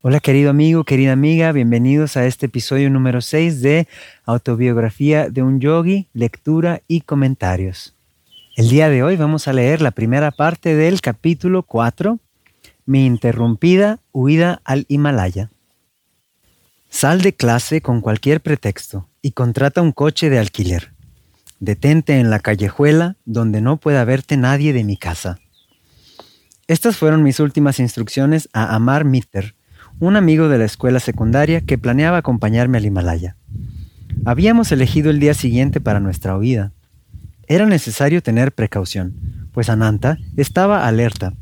Hola 0.00 0.20
querido 0.20 0.50
amigo, 0.50 0.84
querida 0.84 1.10
amiga, 1.10 1.50
bienvenidos 1.50 2.16
a 2.16 2.24
este 2.24 2.46
episodio 2.46 2.88
número 2.88 3.20
6 3.20 3.60
de 3.62 3.88
Autobiografía 4.26 5.28
de 5.28 5.42
un 5.42 5.58
Yogi, 5.58 6.06
lectura 6.12 6.82
y 6.86 7.00
comentarios. 7.00 7.96
El 8.56 8.68
día 8.68 8.90
de 8.90 9.02
hoy 9.02 9.16
vamos 9.16 9.48
a 9.48 9.52
leer 9.52 9.82
la 9.82 9.90
primera 9.90 10.30
parte 10.30 10.76
del 10.76 11.00
capítulo 11.00 11.64
4, 11.64 12.20
Mi 12.86 13.06
interrumpida 13.06 13.98
huida 14.12 14.62
al 14.62 14.86
Himalaya. 14.86 15.50
Sal 16.88 17.20
de 17.20 17.34
clase 17.34 17.80
con 17.80 18.00
cualquier 18.00 18.40
pretexto 18.40 19.08
y 19.20 19.32
contrata 19.32 19.82
un 19.82 19.90
coche 19.90 20.30
de 20.30 20.38
alquiler. 20.38 20.92
Detente 21.58 22.20
en 22.20 22.30
la 22.30 22.38
callejuela 22.38 23.16
donde 23.24 23.60
no 23.60 23.78
pueda 23.78 24.04
verte 24.04 24.36
nadie 24.36 24.72
de 24.72 24.84
mi 24.84 24.96
casa. 24.96 25.40
Estas 26.68 26.96
fueron 26.96 27.24
mis 27.24 27.40
últimas 27.40 27.80
instrucciones 27.80 28.48
a 28.52 28.76
Amar 28.76 29.04
Mitter, 29.04 29.56
un 30.00 30.16
amigo 30.16 30.48
de 30.48 30.58
la 30.58 30.64
escuela 30.64 31.00
secundaria 31.00 31.60
que 31.60 31.78
planeaba 31.78 32.18
acompañarme 32.18 32.78
al 32.78 32.86
Himalaya. 32.86 33.36
Habíamos 34.24 34.70
elegido 34.72 35.10
el 35.10 35.20
día 35.20 35.34
siguiente 35.34 35.80
para 35.80 36.00
nuestra 36.00 36.36
huida. 36.36 36.72
Era 37.46 37.66
necesario 37.66 38.22
tener 38.22 38.52
precaución, 38.52 39.48
pues 39.52 39.68
Ananta 39.68 40.18
estaba 40.36 40.86
alerta. 40.86 41.34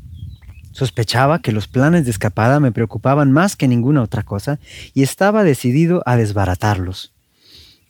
Sospechaba 0.71 1.41
que 1.41 1.51
los 1.51 1.67
planes 1.67 2.05
de 2.05 2.11
escapada 2.11 2.59
me 2.59 2.71
preocupaban 2.71 3.31
más 3.31 3.55
que 3.55 3.67
ninguna 3.67 4.01
otra 4.01 4.23
cosa 4.23 4.59
y 4.93 5.03
estaba 5.03 5.43
decidido 5.43 6.01
a 6.05 6.15
desbaratarlos. 6.15 7.13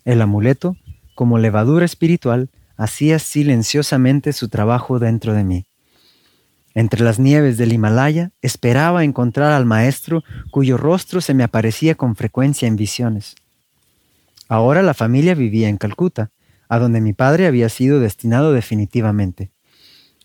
El 0.06 0.22
amuleto, 0.22 0.78
como 1.16 1.38
levadura 1.38 1.86
espiritual, 1.86 2.50
hacía 2.78 3.20
silenciosamente 3.20 4.34
su 4.34 4.50
trabajo 4.50 5.00
dentro 5.00 5.34
de 5.34 5.44
mí. 5.44 5.67
Entre 6.78 7.04
las 7.04 7.18
nieves 7.18 7.58
del 7.58 7.74
Himalaya 7.74 8.30
esperaba 8.44 9.04
encontrar 9.04 9.52
al 9.52 9.66
maestro 9.66 10.24
cuyo 10.52 10.78
rostro 10.78 11.22
se 11.22 11.34
me 11.34 11.44
aparecía 11.44 11.96
con 11.96 12.16
frecuencia 12.16 12.68
en 12.68 12.76
visiones. 12.76 13.34
Ahora 14.48 14.84
la 14.84 14.94
familia 14.94 15.34
vivía 15.34 15.70
en 15.70 15.78
Calcuta, 15.78 16.30
a 16.70 16.78
donde 16.78 17.02
mi 17.02 17.14
padre 17.14 17.48
había 17.48 17.70
sido 17.70 18.00
destinado 18.00 18.54
definitivamente. 18.54 19.50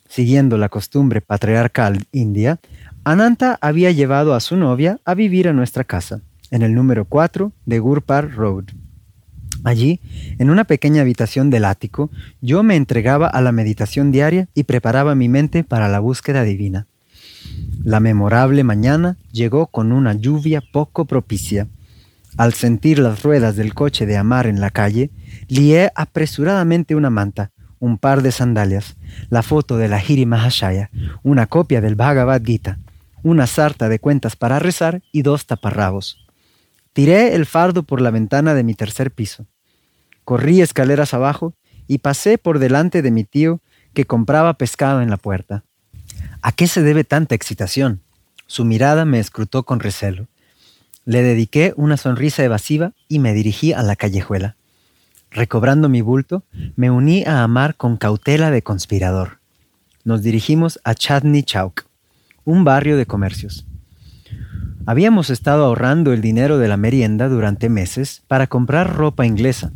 Siguiendo 0.07 0.59
la 0.59 0.69
costumbre 0.69 1.23
patriarcal 1.23 2.05
india, 2.13 2.61
Ananta 3.03 3.57
había 3.63 3.91
llevado 3.91 4.35
a 4.35 4.41
su 4.41 4.57
novia 4.57 5.01
a 5.07 5.15
vivir 5.15 5.49
a 5.49 5.55
nuestra 5.55 5.85
casa, 5.85 6.21
en 6.51 6.61
el 6.61 6.75
número 6.75 7.07
4 7.07 7.51
de 7.65 7.79
Gurpar 7.79 8.31
Road. 8.31 8.67
Allí, 9.65 10.01
en 10.39 10.51
una 10.51 10.65
pequeña 10.65 11.03
habitación 11.03 11.51
del 11.51 11.65
ático, 11.65 12.11
yo 12.41 12.63
me 12.63 12.77
entregaba 12.77 13.29
a 13.29 13.41
la 13.41 13.53
meditación 13.53 14.11
diaria 14.11 14.49
y 14.55 14.65
preparaba 14.65 15.15
mi 15.15 15.29
mente 15.29 15.63
para 15.63 15.89
la 15.89 16.01
búsqueda 16.01 16.43
divina. 16.43 16.87
La 17.85 18.01
memorable 18.01 18.65
mañana 18.65 19.17
llegó 19.33 19.67
con 19.67 19.93
una 19.93 20.15
lluvia 20.15 20.63
poco 20.73 21.05
propicia. 21.05 21.69
Al 22.37 22.55
sentir 22.55 22.99
las 22.99 23.23
ruedas 23.23 23.57
del 23.57 23.75
coche 23.75 24.07
de 24.07 24.17
Amar 24.17 24.47
en 24.47 24.61
la 24.61 24.71
calle, 24.71 25.11
lié 25.49 25.91
apresuradamente 25.95 26.95
una 26.95 27.11
manta, 27.11 27.51
un 27.79 27.99
par 27.99 28.23
de 28.23 28.33
sandalias, 28.33 28.97
la 29.29 29.43
foto 29.43 29.77
de 29.77 29.89
la 29.89 30.03
Hiri 30.03 30.25
Mahashaya, 30.25 30.91
una 31.23 31.47
copia 31.47 31.81
del 31.81 31.95
Bhagavad 31.95 32.43
Gita, 32.43 32.79
una 33.23 33.47
sarta 33.47 33.89
de 33.89 33.99
cuentas 33.99 34.37
para 34.37 34.59
rezar 34.59 35.03
y 35.13 35.23
dos 35.23 35.47
taparrabos. 35.47 36.25
Tiré 36.93 37.35
el 37.35 37.47
fardo 37.47 37.83
por 37.83 38.01
la 38.01 38.11
ventana 38.11 38.55
de 38.55 38.65
mi 38.65 38.75
tercer 38.75 39.11
piso. 39.11 39.47
Corrí 40.25 40.61
escaleras 40.61 41.15
abajo 41.15 41.55
y 41.87 41.99
pasé 41.99 42.39
por 42.39 42.59
delante 42.59 43.03
de 43.03 43.11
mi 43.11 43.25
tío 43.25 43.61
que 43.95 44.05
compraba 44.05 44.55
pescado 44.55 45.03
en 45.03 45.11
la 45.11 45.17
puerta. 45.17 45.65
¿A 46.41 46.53
qué 46.53 46.67
se 46.67 46.83
debe 46.83 47.05
tanta 47.05 47.35
excitación? 47.35 48.03
Su 48.47 48.65
mirada 48.65 49.05
me 49.05 49.19
escrutó 49.19 49.65
con 49.65 49.81
recelo. 49.81 50.29
Le 51.05 51.23
dediqué 51.23 51.73
una 51.77 51.97
sonrisa 51.97 52.45
evasiva 52.45 52.93
y 53.09 53.19
me 53.19 53.35
dirigí 53.35 53.73
a 53.73 53.83
la 53.83 53.97
callejuela. 53.97 54.57
Recobrando 55.31 55.89
mi 55.89 56.03
bulto, 56.03 56.45
me 56.77 56.91
uní 56.91 57.25
a 57.25 57.43
Amar 57.43 57.77
con 57.77 57.97
cautela 57.97 58.51
de 58.51 58.63
conspirador. 58.63 59.39
Nos 60.05 60.23
dirigimos 60.23 60.81
a 60.85 60.95
Chadni 60.95 61.43
Chowk, 61.43 61.87
un 62.45 62.65
barrio 62.65 62.97
de 62.97 63.07
comercios. 63.07 63.67
Habíamos 64.85 65.31
estado 65.31 65.65
ahorrando 65.65 66.13
el 66.13 66.21
dinero 66.21 66.59
de 66.59 66.69
la 66.69 66.77
merienda 66.77 67.29
durante 67.29 67.69
meses 67.69 68.23
para 68.27 68.47
comprar 68.49 68.97
ropa 68.97 69.25
inglesa. 69.25 69.73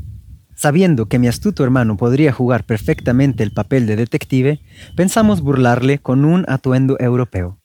Sabiendo 0.56 1.06
que 1.06 1.20
mi 1.20 1.28
astuto 1.28 1.62
hermano 1.62 1.96
podría 1.96 2.32
jugar 2.32 2.64
perfectamente 2.64 3.44
el 3.44 3.52
papel 3.52 3.86
de 3.86 3.94
detective, 3.94 4.60
pensamos 4.96 5.40
burlarle 5.40 5.98
con 5.98 6.24
un 6.24 6.44
atuendo 6.48 6.96
europeo. 6.98 7.58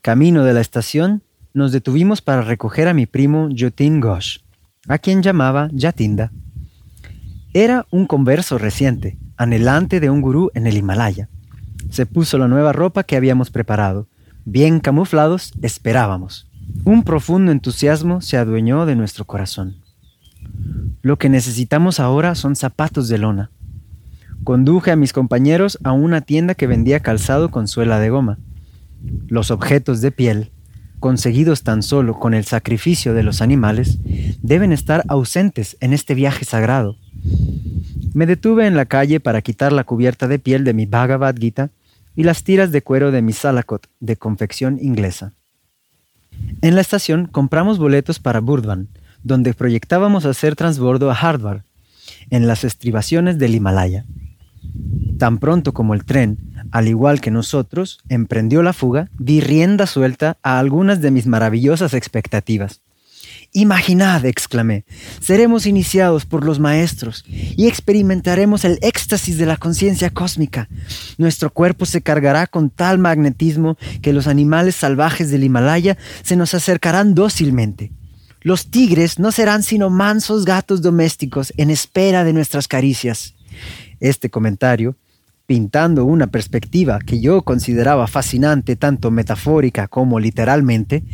Camino 0.00 0.42
de 0.42 0.54
la 0.54 0.60
estación, 0.60 1.22
nos 1.52 1.70
detuvimos 1.70 2.20
para 2.20 2.42
recoger 2.42 2.88
a 2.88 2.94
mi 2.94 3.06
primo 3.06 3.48
Jotin 3.56 4.00
Ghosh, 4.00 4.38
a 4.88 4.98
quien 4.98 5.22
llamaba 5.22 5.68
Yatinda. 5.72 6.32
Era 7.52 7.86
un 7.92 8.06
converso 8.06 8.58
reciente, 8.58 9.16
anhelante 9.36 10.00
de 10.00 10.10
un 10.10 10.20
gurú 10.20 10.50
en 10.54 10.66
el 10.66 10.76
Himalaya. 10.76 11.28
Se 11.90 12.04
puso 12.04 12.38
la 12.38 12.48
nueva 12.48 12.72
ropa 12.72 13.04
que 13.04 13.16
habíamos 13.16 13.50
preparado, 13.50 14.08
Bien 14.46 14.78
camuflados, 14.78 15.54
esperábamos. 15.62 16.46
Un 16.84 17.02
profundo 17.02 17.50
entusiasmo 17.50 18.20
se 18.20 18.36
adueñó 18.36 18.84
de 18.84 18.94
nuestro 18.94 19.24
corazón. 19.24 19.76
Lo 21.02 21.18
que 21.18 21.28
necesitamos 21.28 22.00
ahora 22.00 22.34
son 22.34 22.56
zapatos 22.56 23.08
de 23.08 23.18
lona. 23.18 23.50
Conduje 24.42 24.90
a 24.90 24.96
mis 24.96 25.12
compañeros 25.12 25.78
a 25.84 25.92
una 25.92 26.20
tienda 26.20 26.54
que 26.54 26.66
vendía 26.66 27.00
calzado 27.00 27.50
con 27.50 27.68
suela 27.68 27.98
de 27.98 28.10
goma. 28.10 28.38
Los 29.28 29.50
objetos 29.50 30.00
de 30.00 30.10
piel, 30.10 30.50
conseguidos 31.00 31.62
tan 31.62 31.82
solo 31.82 32.18
con 32.18 32.34
el 32.34 32.44
sacrificio 32.44 33.14
de 33.14 33.22
los 33.22 33.42
animales, 33.42 33.98
deben 34.42 34.72
estar 34.72 35.04
ausentes 35.08 35.76
en 35.80 35.92
este 35.92 36.14
viaje 36.14 36.44
sagrado. 36.44 36.96
Me 38.14 38.26
detuve 38.26 38.66
en 38.66 38.76
la 38.76 38.86
calle 38.86 39.20
para 39.20 39.42
quitar 39.42 39.72
la 39.72 39.84
cubierta 39.84 40.28
de 40.28 40.38
piel 40.38 40.64
de 40.64 40.72
mi 40.72 40.86
Bhagavad 40.86 41.36
Gita 41.36 41.70
y 42.16 42.22
las 42.22 42.44
tiras 42.44 42.70
de 42.72 42.82
cuero 42.82 43.10
de 43.10 43.22
mi 43.22 43.32
Salakot 43.32 43.88
de 44.00 44.16
confección 44.16 44.78
inglesa. 44.80 45.32
En 46.62 46.74
la 46.74 46.80
estación 46.80 47.26
compramos 47.26 47.78
boletos 47.78 48.18
para 48.18 48.40
Burdwan, 48.40 48.88
donde 49.24 49.54
proyectábamos 49.54 50.26
hacer 50.26 50.54
transbordo 50.54 51.10
a 51.10 51.14
Hardwar, 51.14 51.64
en 52.30 52.46
las 52.46 52.62
estribaciones 52.62 53.38
del 53.38 53.54
Himalaya. 53.54 54.04
Tan 55.18 55.38
pronto 55.38 55.72
como 55.72 55.94
el 55.94 56.04
tren, 56.04 56.38
al 56.70 56.88
igual 56.88 57.20
que 57.20 57.30
nosotros, 57.30 57.98
emprendió 58.08 58.62
la 58.62 58.72
fuga, 58.72 59.10
di 59.18 59.40
rienda 59.40 59.86
suelta 59.86 60.38
a 60.42 60.58
algunas 60.58 61.00
de 61.00 61.10
mis 61.10 61.26
maravillosas 61.26 61.94
expectativas. 61.94 62.80
Imaginad, 63.52 64.24
exclamé, 64.24 64.84
seremos 65.20 65.66
iniciados 65.66 66.26
por 66.26 66.44
los 66.44 66.58
maestros 66.58 67.24
y 67.28 67.68
experimentaremos 67.68 68.64
el 68.64 68.78
éxtasis 68.82 69.38
de 69.38 69.46
la 69.46 69.56
conciencia 69.56 70.10
cósmica. 70.10 70.68
Nuestro 71.18 71.50
cuerpo 71.50 71.86
se 71.86 72.02
cargará 72.02 72.48
con 72.48 72.70
tal 72.70 72.98
magnetismo 72.98 73.76
que 74.02 74.12
los 74.12 74.26
animales 74.26 74.74
salvajes 74.74 75.30
del 75.30 75.44
Himalaya 75.44 75.96
se 76.24 76.34
nos 76.34 76.52
acercarán 76.54 77.14
dócilmente. 77.14 77.92
Los 78.44 78.70
tigres 78.70 79.18
no 79.18 79.32
serán 79.32 79.64
sino 79.64 79.90
mansos 79.90 80.44
gatos 80.44 80.80
domésticos 80.80 81.52
en 81.56 81.70
espera 81.70 82.22
de 82.22 82.32
nuestras 82.32 82.68
caricias. 82.68 83.34
Este 83.98 84.30
comentario 84.30 84.94
pintando 85.46 86.04
una 86.04 86.28
perspectiva 86.28 86.98
que 86.98 87.20
yo 87.20 87.42
consideraba 87.42 88.06
fascinante 88.06 88.76
tanto 88.76 89.10
metafórica 89.10 89.88
como 89.88 90.18
literalmente, 90.18 91.04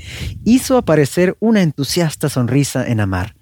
hizo 0.45 0.77
aparecer 0.77 1.37
una 1.41 1.63
entusiasta 1.63 2.29
sonrisa 2.29 2.87
en 2.87 3.01
Amar. 3.01 3.35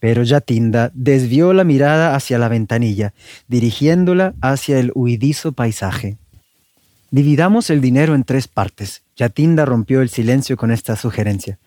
Pero 0.00 0.22
Yatinda 0.22 0.90
desvió 0.94 1.52
la 1.52 1.64
mirada 1.64 2.16
hacia 2.16 2.38
la 2.38 2.48
ventanilla, 2.48 3.12
dirigiéndola 3.46 4.34
hacia 4.40 4.78
el 4.78 4.90
huidizo 4.94 5.52
paisaje. 5.52 6.16
Dividamos 7.10 7.70
el 7.70 7.80
dinero 7.80 8.14
en 8.14 8.24
tres 8.24 8.48
partes. 8.48 9.02
Yatinda 9.16 9.64
rompió 9.64 10.00
el 10.00 10.08
silencio 10.08 10.56
con 10.56 10.70
esta 10.70 10.96
sugerencia. 10.96 11.58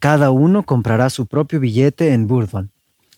Cada 0.00 0.30
uno 0.30 0.64
comprará 0.64 1.10
su 1.10 1.26
propio 1.26 1.60
billete 1.60 2.14
en 2.14 2.26
Burdwan. 2.26 2.70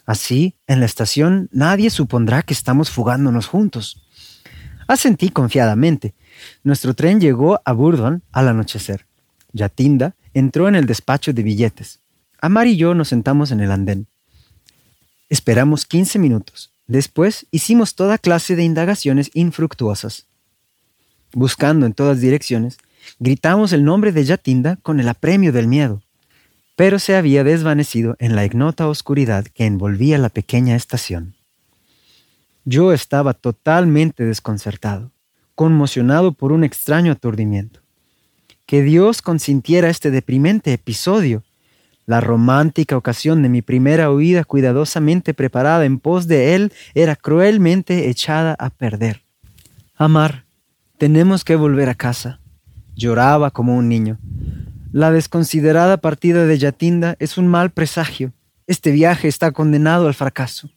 Así, 0.05 0.56
en 0.67 0.81
la 0.81 0.87
estación 0.87 1.49
nadie 1.53 1.91
supondrá 1.91 2.43
que 2.43 2.53
estamos 2.53 2.91
fugándonos 2.91 3.47
juntos. 3.47 4.03
Asentí 4.89 5.31
confiadamente. 5.31 6.12
Nuestro 6.65 6.95
tren 6.95 7.21
llegó 7.21 7.61
a 7.65 7.73
Burdon 7.73 8.25
al 8.33 8.49
anochecer. 8.49 9.06
Yatinda 9.53 10.17
entró 10.35 10.67
en 10.67 10.75
el 10.75 10.87
despacho 10.87 11.33
de 11.33 11.45
billetes. 11.45 12.01
Amar 12.41 12.67
y 12.67 12.77
yo 12.77 12.95
nos 12.95 13.09
sentamos 13.09 13.53
en 13.53 13.61
el 13.61 13.71
andén. 13.71 14.09
Esperamos 15.29 15.87
15 15.87 16.19
minutos. 16.19 16.73
Después 16.89 17.47
hicimos 17.53 17.95
toda 17.95 18.19
clase 18.19 18.56
de 18.56 18.65
indagaciones 18.65 19.31
infructuosas. 19.35 20.27
Buscando 21.33 21.87
en 21.87 21.93
todas 21.93 22.21
direcciones, 22.21 22.79
gritamos 23.21 23.73
el 23.73 23.85
nombre 23.85 24.11
de 24.11 24.25
Yatinda 24.25 24.77
con 24.83 24.99
el 24.99 25.09
apremio 25.09 25.53
del 25.53 25.69
miedo, 25.69 26.02
pero 26.82 26.99
se 26.99 27.14
había 27.14 27.44
desvanecido 27.44 28.17
en 28.19 28.34
la 28.34 28.44
ignota 28.44 28.88
oscuridad 28.88 29.44
que 29.44 29.67
envolvía 29.67 30.19
la 30.19 30.31
pequeña 30.31 30.75
estación. 30.75 31.37
Yo 32.64 32.93
estaba 32.93 33.34
totalmente 33.34 34.25
desconcertado, 34.25 35.12
conmocionado 35.55 36.32
por 36.32 36.50
un 36.50 36.64
extraño 36.64 37.12
aturdimiento. 37.12 37.79
que 38.67 38.82
Dios 38.82 39.23
consintiera 39.23 39.90
este 39.90 40.11
deprimente 40.11 40.73
episodio. 40.73 41.44
La 42.05 42.20
romántica 42.20 42.96
ocasión 42.96 43.43
de 43.43 43.49
mi 43.49 43.62
primera 43.62 44.11
huida 44.11 44.43
cuidadosamente 44.43 45.34
preparada 45.34 45.84
en 45.84 46.00
pos 46.00 46.26
de 46.26 46.56
Él 46.56 46.73
era 46.94 47.14
cruelmente 47.14 48.11
echada 48.11 48.56
a 48.58 48.70
perder. 48.70 49.23
Amar, 49.94 50.46
tenemos 50.99 51.44
que 51.44 51.55
volver 51.55 51.88
a 51.88 51.94
casa. 51.94 52.40
Lloraba 52.96 53.52
como 53.52 53.76
un 53.76 53.88
niño. 53.88 54.19
La 54.93 55.11
desconsiderada 55.11 55.97
partida 55.97 56.44
de 56.44 56.59
Yatinda 56.59 57.17
es 57.19 57.39
un 57.39 57.47
mal 57.47 57.71
presagio. 57.71 58.35
Este 58.67 58.91
viaje 58.91 59.27
está 59.27 59.50
condenado 59.50 60.06
al 60.06 60.12
fracaso. 60.12 60.69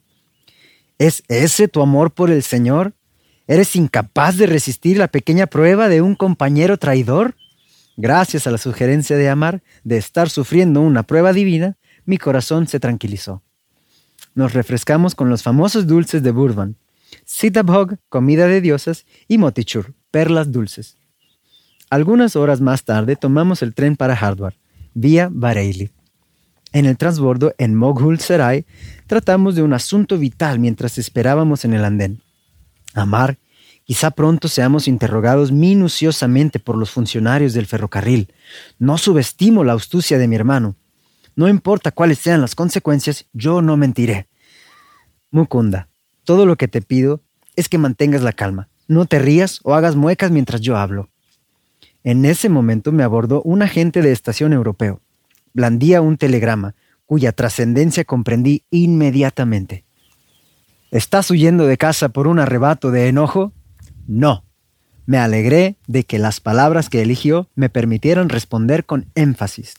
¿Es 0.98 1.22
ese 1.28 1.68
tu 1.68 1.82
amor 1.82 2.14
por 2.14 2.32
el 2.32 2.42
Señor? 2.42 2.94
¿Eres 3.46 3.76
incapaz 3.76 4.38
de 4.38 4.48
resistir 4.48 4.98
la 4.98 5.10
pequeña 5.10 5.48
prueba 5.48 5.90
de 5.90 6.02
un 6.02 6.16
compañero 6.16 6.78
traidor? 6.78 7.36
Gracias 7.98 8.48
a 8.48 8.52
la 8.52 8.58
sugerencia 8.58 9.18
de 9.18 9.28
Amar 9.28 9.62
de 9.84 9.98
estar 9.98 10.30
sufriendo 10.30 10.80
una 10.80 11.04
prueba 11.04 11.34
divina, 11.34 11.78
mi 12.06 12.18
corazón 12.18 12.68
se 12.68 12.80
tranquilizó. 12.80 13.44
Nos 14.34 14.54
refrescamos 14.54 15.14
con 15.14 15.30
los 15.30 15.44
famosos 15.44 15.88
dulces 15.88 16.24
de 16.24 16.32
Burban, 16.32 16.78
Sitabhog, 17.26 17.98
comida 18.08 18.48
de 18.48 18.62
diosas, 18.62 19.06
y 19.28 19.38
Motichur, 19.38 19.94
perlas 20.10 20.54
dulces. 20.54 20.96
Algunas 21.96 22.36
horas 22.36 22.60
más 22.60 22.84
tarde 22.84 23.16
tomamos 23.16 23.62
el 23.62 23.74
tren 23.74 23.96
para 23.96 24.18
Hardware, 24.18 24.58
vía 24.94 25.30
Bareilly. 25.32 25.92
En 26.74 26.86
el 26.86 26.98
transbordo 26.98 27.56
en 27.58 27.74
Moghul 27.74 28.20
Serai 28.20 28.66
tratamos 29.08 29.56
de 29.56 29.64
un 29.64 29.72
asunto 29.72 30.18
vital 30.18 30.60
mientras 30.60 30.98
esperábamos 30.98 31.64
en 31.64 31.74
el 31.74 31.86
andén. 31.86 32.22
Amar, 32.96 33.38
quizá 33.86 34.12
pronto 34.12 34.50
seamos 34.50 34.90
interrogados 34.90 35.54
minuciosamente 35.54 36.60
por 36.60 36.76
los 36.76 36.92
funcionarios 36.92 37.54
del 37.54 37.66
ferrocarril. 37.66 38.28
No 38.78 38.98
subestimo 38.98 39.64
la 39.64 39.72
astucia 39.72 40.18
de 40.18 40.28
mi 40.28 40.36
hermano. 40.36 40.76
No 41.34 41.48
importa 41.48 41.92
cuáles 41.94 42.20
sean 42.20 42.42
las 42.42 42.56
consecuencias, 42.56 43.26
yo 43.32 43.62
no 43.62 43.78
mentiré. 43.78 44.28
Mukunda, 45.32 45.88
todo 46.26 46.46
lo 46.46 46.58
que 46.58 46.68
te 46.68 46.82
pido 46.82 47.22
es 47.56 47.70
que 47.70 47.78
mantengas 47.78 48.22
la 48.22 48.34
calma. 48.34 48.68
No 48.90 49.06
te 49.06 49.18
rías 49.18 49.62
o 49.64 49.76
hagas 49.76 49.96
muecas 49.96 50.30
mientras 50.30 50.60
yo 50.60 50.76
hablo. 50.76 51.10
En 52.06 52.24
ese 52.24 52.50
momento 52.50 52.92
me 52.92 53.02
abordó 53.02 53.42
un 53.42 53.64
agente 53.64 54.04
de 54.04 54.12
estación 54.12 54.54
europeo. 54.54 55.02
Blandía 55.56 56.04
un 56.04 56.18
telegrama, 56.18 56.76
cuya 57.08 57.32
trascendencia 57.32 58.06
comprendí 58.06 58.64
inmediatamente. 58.70 59.86
¿Estás 60.92 61.32
huyendo 61.32 61.66
de 61.66 61.80
casa 61.80 62.10
por 62.10 62.28
un 62.28 62.38
arrebato 62.38 62.92
de 62.92 63.08
enojo? 63.08 63.54
No. 64.06 64.46
Me 65.08 65.18
alegré 65.18 65.78
de 65.88 66.04
que 66.04 66.20
las 66.20 66.40
palabras 66.40 66.90
que 66.90 67.02
eligió 67.02 67.50
me 67.56 67.70
permitieran 67.70 68.30
responder 68.30 68.86
con 68.86 69.08
énfasis. 69.16 69.74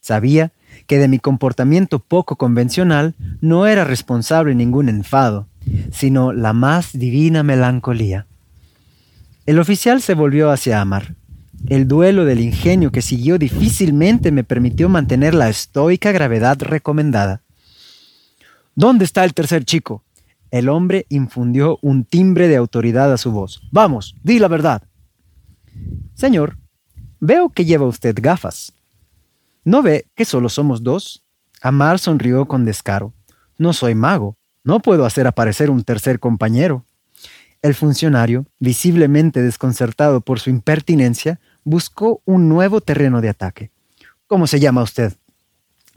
Sabía 0.00 0.52
que 0.86 0.96
de 0.96 1.08
mi 1.08 1.18
comportamiento 1.18 1.98
poco 1.98 2.36
convencional 2.36 3.14
no 3.42 3.66
era 3.66 3.84
responsable 3.84 4.54
ningún 4.54 4.88
enfado, 4.88 5.48
sino 5.92 6.32
la 6.32 6.54
más 6.54 6.98
divina 6.98 7.42
melancolía. 7.42 8.26
El 9.44 9.58
oficial 9.58 10.00
se 10.00 10.14
volvió 10.14 10.50
hacia 10.50 10.80
Amar. 10.80 11.17
El 11.66 11.86
duelo 11.86 12.24
del 12.24 12.40
ingenio 12.40 12.92
que 12.92 13.02
siguió 13.02 13.38
difícilmente 13.38 14.32
me 14.32 14.44
permitió 14.44 14.88
mantener 14.88 15.34
la 15.34 15.48
estoica 15.48 16.12
gravedad 16.12 16.58
recomendada. 16.60 17.42
¿Dónde 18.74 19.04
está 19.04 19.24
el 19.24 19.34
tercer 19.34 19.64
chico? 19.64 20.04
El 20.50 20.68
hombre 20.68 21.04
infundió 21.08 21.78
un 21.82 22.04
timbre 22.04 22.48
de 22.48 22.56
autoridad 22.56 23.12
a 23.12 23.18
su 23.18 23.32
voz. 23.32 23.60
Vamos, 23.70 24.14
di 24.22 24.38
la 24.38 24.48
verdad. 24.48 24.82
Señor, 26.14 26.56
veo 27.20 27.50
que 27.50 27.64
lleva 27.64 27.86
usted 27.86 28.16
gafas. 28.20 28.72
¿No 29.64 29.82
ve 29.82 30.06
que 30.14 30.24
solo 30.24 30.48
somos 30.48 30.82
dos? 30.82 31.22
Amar 31.60 31.98
sonrió 31.98 32.46
con 32.46 32.64
descaro. 32.64 33.12
No 33.58 33.72
soy 33.72 33.94
mago. 33.94 34.36
No 34.64 34.80
puedo 34.80 35.04
hacer 35.04 35.26
aparecer 35.26 35.70
un 35.70 35.84
tercer 35.84 36.20
compañero. 36.20 36.84
El 37.60 37.74
funcionario, 37.74 38.46
visiblemente 38.60 39.42
desconcertado 39.42 40.20
por 40.20 40.38
su 40.38 40.50
impertinencia, 40.50 41.40
buscó 41.68 42.22
un 42.24 42.48
nuevo 42.48 42.80
terreno 42.80 43.20
de 43.20 43.28
ataque. 43.28 43.70
¿Cómo 44.26 44.46
se 44.46 44.58
llama 44.58 44.82
usted? 44.82 45.12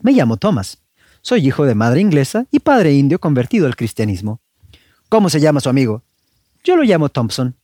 Me 0.02 0.12
llamo 0.12 0.38
Thomas. 0.38 0.80
Soy 1.22 1.48
hijo 1.48 1.66
de 1.66 1.76
madre 1.76 2.02
inglesa 2.02 2.46
y 2.52 2.60
padre 2.60 2.94
indio 2.94 3.20
convertido 3.20 3.68
al 3.68 3.76
cristianismo. 3.76 4.42
¿Cómo 5.08 5.30
se 5.30 5.40
llama 5.40 5.62
su 5.62 5.70
amigo? 5.70 6.04
Yo 6.64 6.76
lo 6.76 6.84
llamo 6.84 7.10
Thompson. 7.10 7.56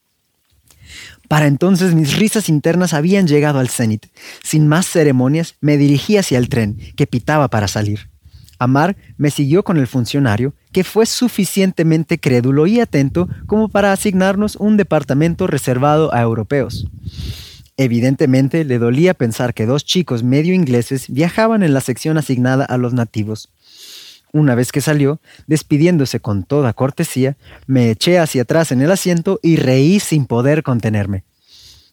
Para 1.27 1.48
entonces 1.48 1.94
mis 1.94 2.18
risas 2.18 2.48
internas 2.48 2.94
habían 2.94 3.27
llegado 3.27 3.59
al 3.59 3.68
cenit. 3.68 4.06
Sin 4.44 4.68
más 4.68 4.88
ceremonias, 4.88 5.56
me 5.59 5.77
dirigí 5.77 6.18
hacia 6.18 6.38
el 6.38 6.48
tren, 6.48 6.77
que 6.95 7.07
pitaba 7.07 7.50
para 7.50 7.68
salir. 7.68 8.09
Amar 8.59 8.95
me 9.18 9.31
siguió 9.31 9.63
con 9.63 9.77
el 9.77 9.88
funcionario, 9.88 10.54
que 10.71 10.83
fue 10.83 11.06
suficientemente 11.06 12.19
crédulo 12.19 12.68
y 12.68 12.80
atento 12.80 13.27
como 13.45 13.69
para 13.69 13.92
asignarnos 13.92 14.56
un 14.56 14.77
departamento 14.77 15.45
reservado 15.45 16.13
a 16.13 16.21
europeos. 16.21 16.88
Evidentemente 17.78 18.66
le 18.66 18.80
dolía 18.80 19.14
pensar 19.14 19.54
que 19.54 19.68
dos 19.68 19.86
chicos 19.86 20.24
medio 20.24 20.56
ingleses 20.56 21.10
viajaban 21.10 21.62
en 21.62 21.74
la 21.74 21.82
sección 21.82 22.18
asignada 22.18 22.66
a 22.66 22.78
los 22.78 22.94
nativos. 22.94 23.50
Una 24.34 24.56
vez 24.56 24.72
que 24.72 24.82
salió, 24.82 25.22
despidiéndose 25.46 26.20
con 26.20 26.44
toda 26.44 26.74
cortesía, 26.74 27.38
me 27.68 27.92
eché 27.92 28.20
hacia 28.20 28.42
atrás 28.42 28.72
en 28.72 28.82
el 28.82 28.92
asiento 28.92 29.40
y 29.44 29.58
reí 29.58 30.00
sin 30.00 30.26
poder 30.26 30.64
contenerme. 30.64 31.24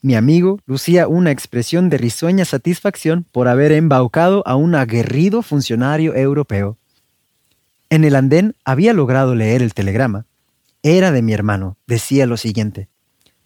Mi 0.00 0.14
amigo 0.16 0.58
lucía 0.66 1.06
una 1.06 1.30
expresión 1.30 1.88
de 1.90 1.98
risueña 1.98 2.44
satisfacción 2.44 3.24
por 3.30 3.48
haber 3.48 3.72
embaucado 3.72 4.42
a 4.46 4.56
un 4.56 4.74
aguerrido 4.74 5.42
funcionario 5.42 6.14
europeo. 6.14 6.76
En 7.88 8.04
el 8.04 8.16
andén 8.16 8.54
había 8.64 8.92
logrado 8.92 9.34
leer 9.34 9.62
el 9.62 9.72
telegrama. 9.72 10.26
Era 10.82 11.12
de 11.12 11.22
mi 11.22 11.32
hermano. 11.32 11.76
Decía 11.86 12.26
lo 12.26 12.36
siguiente. 12.36 12.88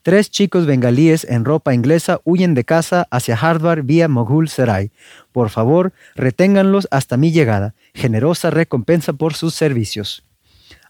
Tres 0.02 0.30
chicos 0.30 0.64
bengalíes 0.64 1.24
en 1.28 1.44
ropa 1.44 1.74
inglesa 1.74 2.20
huyen 2.24 2.54
de 2.54 2.64
casa 2.64 3.08
hacia 3.10 3.36
Hardware 3.36 3.82
vía 3.82 4.08
Moghul 4.08 4.48
Serai. 4.48 4.90
Por 5.32 5.50
favor, 5.50 5.92
reténganlos 6.14 6.86
hasta 6.90 7.16
mi 7.16 7.32
llegada. 7.32 7.74
Generosa 7.94 8.50
recompensa 8.50 9.12
por 9.12 9.34
sus 9.34 9.54
servicios. 9.54 10.24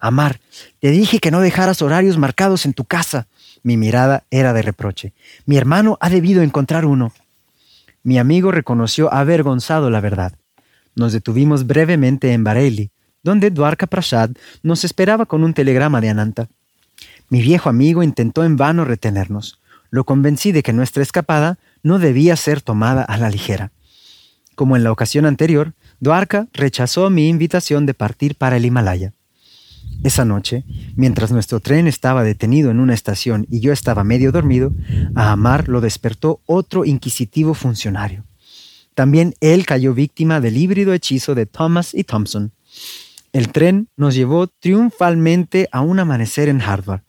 Amar, 0.00 0.40
te 0.78 0.90
dije 0.90 1.18
que 1.18 1.30
no 1.30 1.40
dejaras 1.40 1.82
horarios 1.82 2.18
marcados 2.18 2.66
en 2.66 2.74
tu 2.74 2.84
casa. 2.84 3.26
Mi 3.62 3.76
mirada 3.76 4.24
era 4.30 4.52
de 4.52 4.62
reproche. 4.62 5.14
Mi 5.46 5.56
hermano 5.56 5.96
ha 6.00 6.10
debido 6.10 6.42
encontrar 6.42 6.84
uno. 6.84 7.12
Mi 8.02 8.18
amigo 8.18 8.52
reconoció 8.52 9.12
avergonzado 9.12 9.90
la 9.90 10.00
verdad. 10.00 10.34
Nos 10.94 11.12
detuvimos 11.12 11.66
brevemente 11.66 12.32
en 12.32 12.44
Bareilly, 12.44 12.90
donde 13.22 13.50
Dwarka 13.50 13.86
Prasad 13.86 14.30
nos 14.62 14.84
esperaba 14.84 15.26
con 15.26 15.42
un 15.44 15.54
telegrama 15.54 16.00
de 16.00 16.10
Ananta. 16.10 16.48
Mi 17.28 17.42
viejo 17.42 17.68
amigo 17.68 18.02
intentó 18.02 18.44
en 18.44 18.56
vano 18.56 18.84
retenernos. 18.84 19.60
Lo 19.90 20.04
convencí 20.04 20.52
de 20.52 20.62
que 20.62 20.72
nuestra 20.72 21.02
escapada 21.02 21.58
no 21.82 21.98
debía 21.98 22.36
ser 22.36 22.60
tomada 22.62 23.02
a 23.02 23.16
la 23.18 23.30
ligera. 23.30 23.72
Como 24.54 24.76
en 24.76 24.84
la 24.84 24.92
ocasión 24.92 25.26
anterior, 25.26 25.74
Dwarka 26.00 26.48
rechazó 26.52 27.10
mi 27.10 27.28
invitación 27.28 27.86
de 27.86 27.94
partir 27.94 28.34
para 28.34 28.56
el 28.56 28.64
Himalaya. 28.64 29.12
Esa 30.04 30.24
noche, 30.24 30.64
mientras 30.94 31.32
nuestro 31.32 31.60
tren 31.60 31.86
estaba 31.86 32.22
detenido 32.22 32.70
en 32.70 32.78
una 32.78 32.94
estación 32.94 33.46
y 33.50 33.60
yo 33.60 33.72
estaba 33.72 34.04
medio 34.04 34.30
dormido, 34.30 34.72
a 35.14 35.32
Amar 35.32 35.68
lo 35.68 35.80
despertó 35.80 36.40
otro 36.46 36.84
inquisitivo 36.84 37.54
funcionario. 37.54 38.24
También 38.94 39.34
él 39.40 39.66
cayó 39.66 39.94
víctima 39.94 40.40
del 40.40 40.56
híbrido 40.56 40.92
hechizo 40.92 41.34
de 41.34 41.46
Thomas 41.46 41.94
y 41.94 42.04
Thompson. 42.04 42.52
El 43.32 43.50
tren 43.50 43.88
nos 43.96 44.14
llevó 44.14 44.46
triunfalmente 44.46 45.68
a 45.72 45.80
un 45.80 45.98
amanecer 45.98 46.48
en 46.48 46.60
Harvard. 46.60 47.02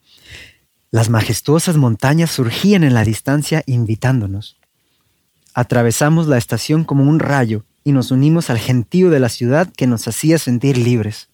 Las 0.91 1.11
majestuosas 1.11 1.77
montañas 1.77 2.31
surgían 2.31 2.83
en 2.83 2.95
la 2.95 3.03
distancia 3.03 3.61
invitándonos. 3.67 4.57
Atravesamos 5.53 6.25
la 6.25 6.37
estación 6.37 6.83
como 6.83 7.03
un 7.03 7.19
rayo 7.19 7.63
y 7.83 7.91
nos 7.91 8.09
unimos 8.09 8.49
al 8.49 8.57
gentío 8.57 9.11
de 9.11 9.19
la 9.19 9.29
ciudad 9.29 9.71
que 9.75 9.85
nos 9.85 10.07
hacía 10.07 10.39
sentir 10.39 10.79
libres. 10.79 11.29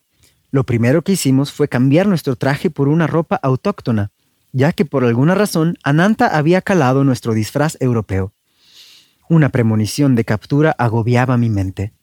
Lo 0.51 0.65
primero 0.65 1.03
que 1.03 1.13
hicimos 1.13 1.53
fue 1.53 1.69
cambiar 1.69 2.05
nuestro 2.05 2.35
traje 2.35 2.69
por 2.69 2.89
una 2.89 3.07
ropa 3.07 3.39
autóctona, 3.41 4.11
ya 4.51 4.73
que 4.73 4.83
por 4.83 5.05
alguna 5.05 5.35
razón 5.35 5.77
Ananta 5.83 6.27
había 6.27 6.61
calado 6.61 7.05
nuestro 7.05 7.33
disfraz 7.33 7.77
europeo. 7.79 8.33
Una 9.29 9.49
premonición 9.49 10.15
de 10.15 10.25
captura 10.25 10.75
agobiaba 10.77 11.37
mi 11.37 11.49
mente. 11.49 11.93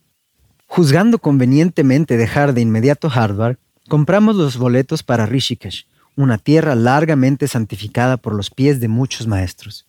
Juzgando 0.67 1.19
convenientemente 1.19 2.17
dejar 2.17 2.55
de 2.55 2.63
inmediato 2.63 3.11
Harvard, 3.15 3.59
compramos 3.89 4.37
los 4.37 4.57
boletos 4.57 5.03
para 5.03 5.27
Rishikesh, 5.27 5.87
una 6.17 6.39
tierra 6.39 6.75
largamente 6.75 7.49
santificada 7.49 8.17
por 8.17 8.35
los 8.35 8.51
pies 8.51 8.81
de 8.81 8.89
muchos 8.89 9.27
maestros. 9.27 9.87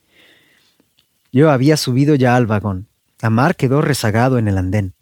Yo 1.32 1.52
había 1.52 1.78
subido 1.78 2.16
ya 2.16 2.36
al 2.36 2.46
vagón. 2.46 2.88
Amar 3.22 3.56
quedó 3.56 3.82
rezagado 3.82 4.38
en 4.38 4.48
el 4.48 4.58
andén. 4.58 4.94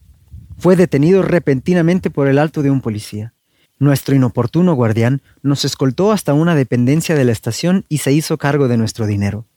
Fue 0.57 0.75
detenido 0.75 1.23
repentinamente 1.23 2.09
por 2.09 2.27
el 2.27 2.37
alto 2.37 2.61
de 2.61 2.69
un 2.69 2.81
policía. 2.81 3.33
Nuestro 3.79 4.15
inoportuno 4.15 4.75
guardián 4.75 5.23
nos 5.41 5.65
escoltó 5.65 6.11
hasta 6.11 6.35
una 6.35 6.53
dependencia 6.53 7.15
de 7.15 7.25
la 7.25 7.31
estación 7.31 7.83
y 7.89 7.97
se 7.97 8.13
hizo 8.13 8.37
cargo 8.37 8.67
de 8.67 8.77
nuestro 8.77 9.07
dinero. 9.07 9.47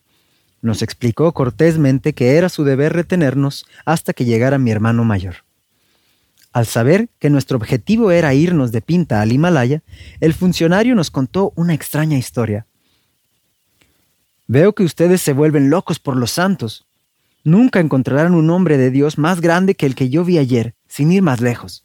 Nos 0.63 0.81
explicó 0.81 1.31
cortésmente 1.31 2.13
que 2.13 2.37
era 2.37 2.49
su 2.49 2.63
deber 2.63 2.93
retenernos 2.93 3.67
hasta 3.85 4.13
que 4.13 4.25
llegara 4.25 4.57
mi 4.57 4.71
hermano 4.71 5.03
mayor. 5.03 5.44
Al 6.55 6.65
saber 6.65 7.09
que 7.19 7.29
nuestro 7.29 7.57
objetivo 7.57 8.11
era 8.11 8.33
irnos 8.33 8.71
de 8.71 8.79
pinta 8.79 9.21
al 9.21 9.33
Himalaya, 9.33 9.83
el 10.21 10.33
funcionario 10.33 10.95
nos 10.95 11.11
contó 11.11 11.51
una 11.57 11.73
extraña 11.73 12.17
historia. 12.17 12.65
Veo 14.47 14.73
que 14.73 14.85
ustedes 14.85 15.19
se 15.19 15.33
vuelven 15.33 15.69
locos 15.69 15.99
por 15.99 16.15
los 16.15 16.31
santos. 16.31 16.85
Nunca 17.43 17.81
encontrarán 17.81 18.33
un 18.33 18.49
hombre 18.51 18.77
de 18.77 18.89
Dios 18.89 19.17
más 19.17 19.41
grande 19.41 19.75
que 19.75 19.85
el 19.85 19.95
que 19.95 20.09
yo 20.09 20.23
vi 20.23 20.37
ayer, 20.37 20.75
sin 20.87 21.11
ir 21.11 21.21
más 21.21 21.41
lejos. 21.41 21.83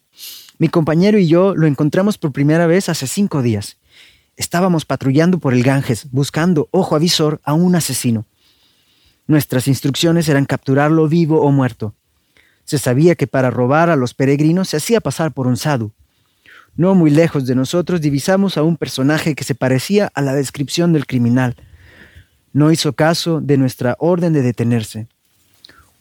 Mi 0.59 0.69
compañero 0.69 1.19
y 1.19 1.27
yo 1.27 1.57
lo 1.57 1.67
encontramos 1.67 2.17
por 2.17 2.31
primera 2.31 2.69
vez 2.69 2.89
hace 2.89 3.09
cinco 3.09 3.43
días. 3.43 3.77
Estábamos 4.37 4.85
patrullando 4.85 5.41
por 5.41 5.53
el 5.53 5.65
Ganges, 5.65 6.09
buscando, 6.13 6.69
ojo 6.71 6.95
avisor, 6.95 7.41
a 7.43 7.55
un 7.55 7.75
asesino. 7.75 8.25
Nuestras 9.27 9.67
instrucciones 9.67 10.29
eran 10.29 10.45
capturarlo 10.45 11.09
vivo 11.09 11.41
o 11.41 11.51
muerto. 11.51 11.97
Se 12.71 12.79
sabía 12.79 13.17
que 13.17 13.27
para 13.27 13.51
robar 13.51 13.91
a 13.91 13.97
los 13.97 14.15
peregrinos 14.15 14.69
se 14.69 14.77
hacía 14.77 15.01
pasar 15.01 15.33
por 15.33 15.49
un 15.49 15.57
sadhu. 15.57 15.91
No 16.77 16.95
muy 16.95 17.11
lejos 17.11 17.45
de 17.45 17.57
nosotros 17.57 18.01
divisamos 18.01 18.57
a 18.57 18.63
un 18.63 18.77
personaje 18.77 19.35
que 19.35 19.43
se 19.43 19.57
parecía 19.57 20.13
a 20.15 20.23
la 20.23 20.35
descripción 20.35 20.93
del 20.93 21.05
criminal. 21.05 21.57
No 22.53 22.71
hizo 22.71 22.93
caso 22.93 23.41
de 23.41 23.57
nuestra 23.57 23.97
orden 23.99 24.33
de 24.33 24.43
detenerse. 24.43 25.09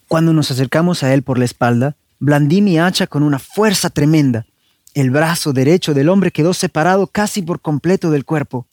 Cuando 0.06 0.32
nos 0.32 0.52
acercamos 0.52 1.02
a 1.02 1.12
él 1.12 1.24
por 1.24 1.38
la 1.38 1.44
espalda, 1.44 1.96
blandí 2.20 2.62
mi 2.62 2.78
hacha 2.78 3.08
con 3.08 3.24
una 3.24 3.40
fuerza 3.40 3.90
tremenda. 3.90 4.46
El 4.94 5.10
brazo 5.10 5.52
derecho 5.52 5.92
del 5.92 6.08
hombre 6.08 6.30
quedó 6.30 6.54
separado 6.54 7.08
casi 7.08 7.42
por 7.42 7.60
completo 7.60 8.12
del 8.12 8.24
cuerpo. 8.24 8.68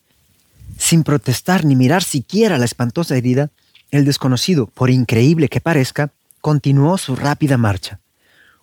Sin 0.77 1.01
protestar 1.01 1.65
ni 1.65 1.75
mirar 1.75 2.03
siquiera 2.03 2.59
la 2.59 2.65
espantosa 2.65 3.17
herida, 3.17 3.49
el 3.89 4.05
desconocido, 4.05 4.67
por 4.67 4.91
increíble 4.91 5.49
que 5.49 5.61
parezca, 5.61 6.11
continuó 6.41 6.97
su 6.97 7.15
rápida 7.15 7.57
marcha. 7.57 7.99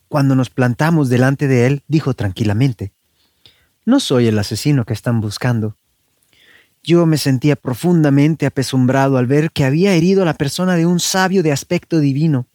Cuando 0.09 0.35
nos 0.35 0.51
plantamos 0.51 1.09
delante 1.09 1.49
de 1.49 1.67
él, 1.67 1.83
dijo 1.89 2.15
tranquilamente, 2.15 2.93
No 3.85 4.01
soy 4.01 4.27
el 4.27 4.39
asesino 4.39 4.85
que 4.85 4.93
están 4.93 5.21
buscando. 5.21 5.77
Yo 6.83 7.07
me 7.07 7.17
sentía 7.17 7.57
profundamente 7.57 8.45
apesumbrado 8.45 9.17
al 9.17 9.27
ver 9.27 9.51
que 9.51 9.65
había 9.65 9.95
herido 9.95 10.23
a 10.23 10.27
la 10.27 10.35
persona 10.35 10.77
de 10.77 10.87
un 10.87 11.01
sabio 11.01 11.43
de 11.43 11.51
aspecto 11.51 11.99
divino. 11.99 12.47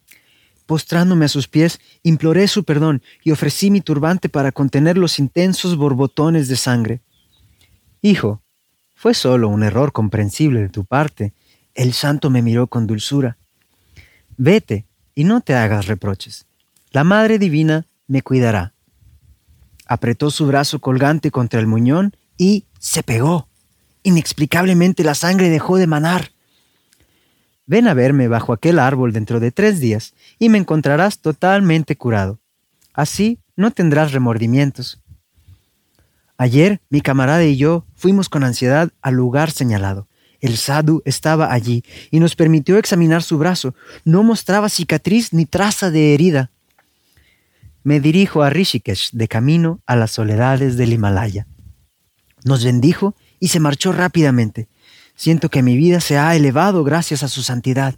Postrándome 0.67 1.25
a 1.25 1.29
sus 1.29 1.47
pies, 1.47 1.79
imploré 2.03 2.47
su 2.47 2.63
perdón 2.63 3.01
y 3.23 3.31
ofrecí 3.31 3.71
mi 3.71 3.81
turbante 3.81 4.29
para 4.29 4.51
contener 4.51 4.99
los 4.99 5.17
intensos 5.17 5.75
borbotones 5.75 6.47
de 6.47 6.55
sangre. 6.57 7.01
Hijo, 8.03 8.43
fue 8.93 9.15
solo 9.15 9.49
un 9.49 9.63
error 9.63 9.91
comprensible 9.91 10.61
de 10.61 10.69
tu 10.69 10.85
parte. 10.85 11.33
El 11.73 11.93
santo 11.93 12.29
me 12.29 12.41
miró 12.43 12.67
con 12.67 12.85
dulzura. 12.85 13.38
Vete, 14.38 14.85
y 15.19 15.25
no 15.25 15.41
te 15.41 15.53
hagas 15.53 15.88
reproches. 15.88 16.45
La 16.91 17.03
Madre 17.03 17.39
Divina 17.39 17.85
me 18.07 18.21
cuidará. 18.21 18.71
Apretó 19.85 20.31
su 20.31 20.47
brazo 20.47 20.79
colgante 20.79 21.29
contra 21.29 21.59
el 21.59 21.67
muñón 21.67 22.15
y 22.38 22.67
se 22.79 23.03
pegó. 23.03 23.49
Inexplicablemente 24.01 25.03
la 25.03 25.15
sangre 25.15 25.49
dejó 25.49 25.75
de 25.75 25.88
manar. 25.88 26.31
Ven 27.65 27.89
a 27.89 27.93
verme 27.93 28.29
bajo 28.29 28.53
aquel 28.53 28.79
árbol 28.79 29.11
dentro 29.11 29.41
de 29.41 29.51
tres 29.51 29.81
días 29.81 30.13
y 30.39 30.47
me 30.47 30.57
encontrarás 30.57 31.19
totalmente 31.19 31.97
curado. 31.97 32.39
Así 32.93 33.39
no 33.57 33.71
tendrás 33.71 34.13
remordimientos. 34.13 35.01
Ayer 36.38 36.79
mi 36.89 37.01
camarada 37.01 37.43
y 37.43 37.57
yo 37.57 37.85
fuimos 37.93 38.29
con 38.29 38.45
ansiedad 38.45 38.93
al 39.01 39.15
lugar 39.15 39.51
señalado. 39.51 40.07
El 40.41 40.58
sadhu 40.58 41.01
estaba 41.05 41.51
allí 41.51 41.84
y 42.12 42.19
nos 42.19 42.36
permitió 42.36 42.77
examinar 42.77 43.24
su 43.24 43.38
brazo. 43.38 43.75
No 44.05 44.24
mostraba 44.24 44.69
cicatriz 44.69 45.34
ni 45.34 45.46
traza 45.46 45.91
de 45.91 46.13
herida. 46.13 46.51
Me 47.84 48.00
dirijo 48.00 48.43
a 48.43 48.50
Rishikesh 48.50 49.12
de 49.12 49.27
camino 49.27 49.81
a 49.86 49.96
las 49.96 50.12
soledades 50.12 50.77
del 50.77 50.93
Himalaya. 50.93 51.48
Nos 52.43 52.63
bendijo 52.63 53.15
y 53.39 53.50
se 53.50 53.60
marchó 53.60 53.91
rápidamente. 53.91 54.67
Siento 55.15 55.50
que 55.50 55.63
mi 55.63 55.75
vida 55.75 56.00
se 56.00 56.17
ha 56.17 56.36
elevado 56.36 56.84
gracias 56.84 57.24
a 57.24 57.27
su 57.27 57.41
santidad. 57.41 57.96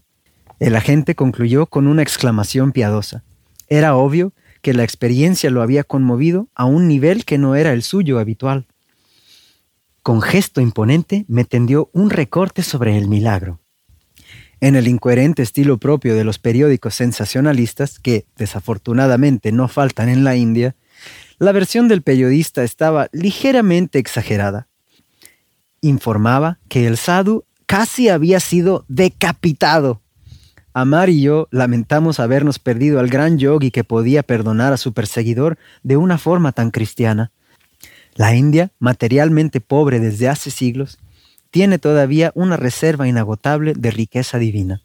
El 0.60 0.76
agente 0.76 1.16
concluyó 1.16 1.68
con 1.68 1.88
una 1.88 2.02
exclamación 2.02 2.72
piadosa. 2.72 3.24
Era 3.68 3.96
obvio 3.96 4.34
que 4.62 4.74
la 4.74 4.84
experiencia 4.84 5.50
lo 5.50 5.62
había 5.62 5.84
conmovido 5.84 6.50
a 6.56 6.66
un 6.66 6.88
nivel 6.88 7.26
que 7.26 7.38
no 7.38 7.56
era 7.56 7.74
el 7.74 7.84
suyo 7.84 8.20
habitual. 8.20 8.68
Con 10.04 10.22
gesto 10.22 10.62
imponente 10.62 11.26
me 11.28 11.46
tendió 11.46 11.92
un 11.94 12.10
recorte 12.10 12.64
sobre 12.64 12.98
el 12.98 13.08
milagro. 13.08 13.60
En 14.60 14.76
el 14.76 14.88
incoherente 14.88 15.44
estilo 15.44 15.78
propio 15.78 16.16
de 16.16 16.24
los 16.24 16.40
periódicos 16.40 16.96
sensacionalistas, 16.96 18.00
que 18.00 18.26
desafortunadamente 18.36 19.52
no 19.52 19.68
faltan 19.68 20.10
en 20.10 20.24
la 20.24 20.36
India, 20.36 20.76
la 21.38 21.52
versión 21.52 21.88
del 21.88 22.02
periodista 22.02 22.64
estaba 22.64 23.10
ligeramente 23.12 24.00
exagerada. 24.00 24.68
Informaba 25.82 26.60
que 26.68 26.88
el 26.88 26.98
sadhu 26.98 27.46
casi 27.68 28.10
había 28.10 28.40
sido 28.40 28.86
decapitado. 28.88 30.02
Amar 30.74 31.10
y 31.10 31.22
yo 31.22 31.48
lamentamos 31.52 32.20
habernos 32.20 32.58
perdido 32.58 33.00
al 33.00 33.08
gran 33.08 33.38
yogi 33.38 33.70
que 33.72 33.84
podía 33.84 34.24
perdonar 34.24 34.74
a 34.74 34.78
su 34.78 34.94
perseguidor 34.94 35.58
de 35.84 35.98
una 35.98 36.18
forma 36.18 36.54
tan 36.54 36.72
cristiana. 36.72 37.32
La 38.16 38.36
India, 38.36 38.72
materialmente 38.80 39.62
pobre 39.62 40.00
desde 40.00 40.28
hace 40.28 40.52
siglos, 40.52 41.00
tiene 41.50 41.80
todavía 41.80 42.32
una 42.36 42.58
reserva 42.58 43.08
inagotable 43.08 43.74
de 43.74 43.92
riqueza 43.92 44.38
divina. 44.38 44.82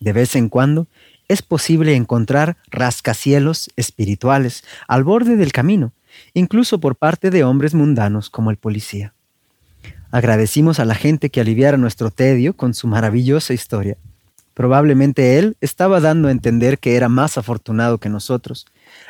De 0.00 0.12
vez 0.12 0.34
en 0.36 0.48
cuando 0.48 0.86
es 1.28 1.42
posible 1.42 1.94
encontrar 1.94 2.56
rascacielos 2.70 3.70
espirituales 3.76 4.64
al 4.88 5.04
borde 5.04 5.36
del 5.36 5.52
camino, 5.52 5.92
incluso 6.34 6.78
por 6.78 6.96
parte 6.96 7.30
de 7.30 7.44
hombres 7.44 7.74
mundanos 7.74 8.30
como 8.30 8.50
el 8.50 8.56
policía. 8.56 9.14
Agradecimos 10.10 10.78
a 10.78 10.84
la 10.84 10.94
gente 10.94 11.30
que 11.30 11.40
aliviara 11.40 11.78
nuestro 11.78 12.10
tedio 12.10 12.54
con 12.54 12.74
su 12.74 12.86
maravillosa 12.86 13.54
historia. 13.54 13.96
Probablemente 14.54 15.38
él 15.38 15.56
estaba 15.62 16.00
dando 16.00 16.28
a 16.28 16.32
entender 16.32 16.78
que 16.78 16.96
era 16.96 17.08
más 17.08 17.38
afortunado 17.38 17.98
que 17.98 18.10
nosotros. 18.10 18.66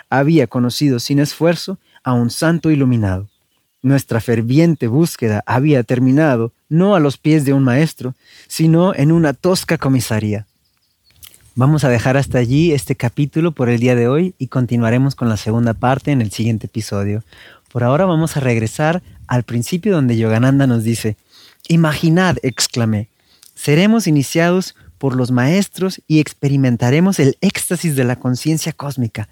Había 0.09 0.47
conocido 0.47 1.01
sin 1.01 1.19
esfuerzo 1.19 1.81
a 2.05 2.13
un 2.13 2.31
santo 2.31 2.71
iluminado. 2.71 3.32
Nuestra 3.83 4.21
ferviente 4.21 4.87
búsqueda 4.87 5.43
había 5.45 5.83
terminado 5.83 6.53
no 6.69 6.95
a 6.95 7.01
los 7.01 7.19
pies 7.19 7.45
de 7.45 7.53
un 7.53 7.65
maestro, 7.65 8.15
sino 8.47 8.95
en 8.95 9.11
una 9.11 9.33
tosca 9.33 9.77
comisaría. 9.77 10.47
Vamos 11.57 11.83
a 11.83 11.89
dejar 11.89 12.17
hasta 12.17 12.39
allí 12.39 12.73
este 12.73 12.95
capítulo 12.95 13.51
por 13.51 13.69
el 13.69 13.81
día 13.81 13.97
de 13.97 14.07
hoy 14.07 14.35
y 14.39 14.47
continuaremos 14.47 15.17
con 15.17 15.29
la 15.29 15.37
segunda 15.37 15.75
parte 15.75 16.13
en 16.13 16.23
el 16.23 16.31
siguiente 16.31 16.67
episodio. 16.67 17.25
Por 17.73 17.83
ahora 17.83 18.05
vamos 18.05 18.37
a 18.37 18.41
regresar 18.41 19.03
al 19.27 19.43
principio 19.43 19.93
donde 19.93 20.17
Yogananda 20.17 20.69
nos 20.69 20.85
dice, 20.85 21.17
Imaginad, 21.67 22.37
exclamé, 22.43 23.09
seremos 23.57 24.07
iniciados 24.07 24.77
por 25.03 25.17
los 25.17 25.33
maestros 25.33 26.01
y 26.07 26.21
experimentaremos 26.21 27.19
el 27.19 27.37
éxtasis 27.41 27.97
de 27.97 28.05
la 28.05 28.21
conciencia 28.21 28.73
cósmica. 28.73 29.29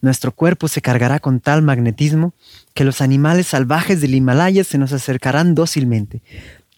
Nuestro 0.00 0.32
cuerpo 0.32 0.66
se 0.66 0.80
cargará 0.80 1.20
con 1.20 1.40
tal 1.40 1.60
magnetismo 1.60 2.32
que 2.72 2.84
los 2.84 3.02
animales 3.02 3.48
salvajes 3.48 4.00
del 4.00 4.14
Himalaya 4.14 4.64
se 4.64 4.78
nos 4.78 4.94
acercarán 4.94 5.54
dócilmente. 5.54 6.22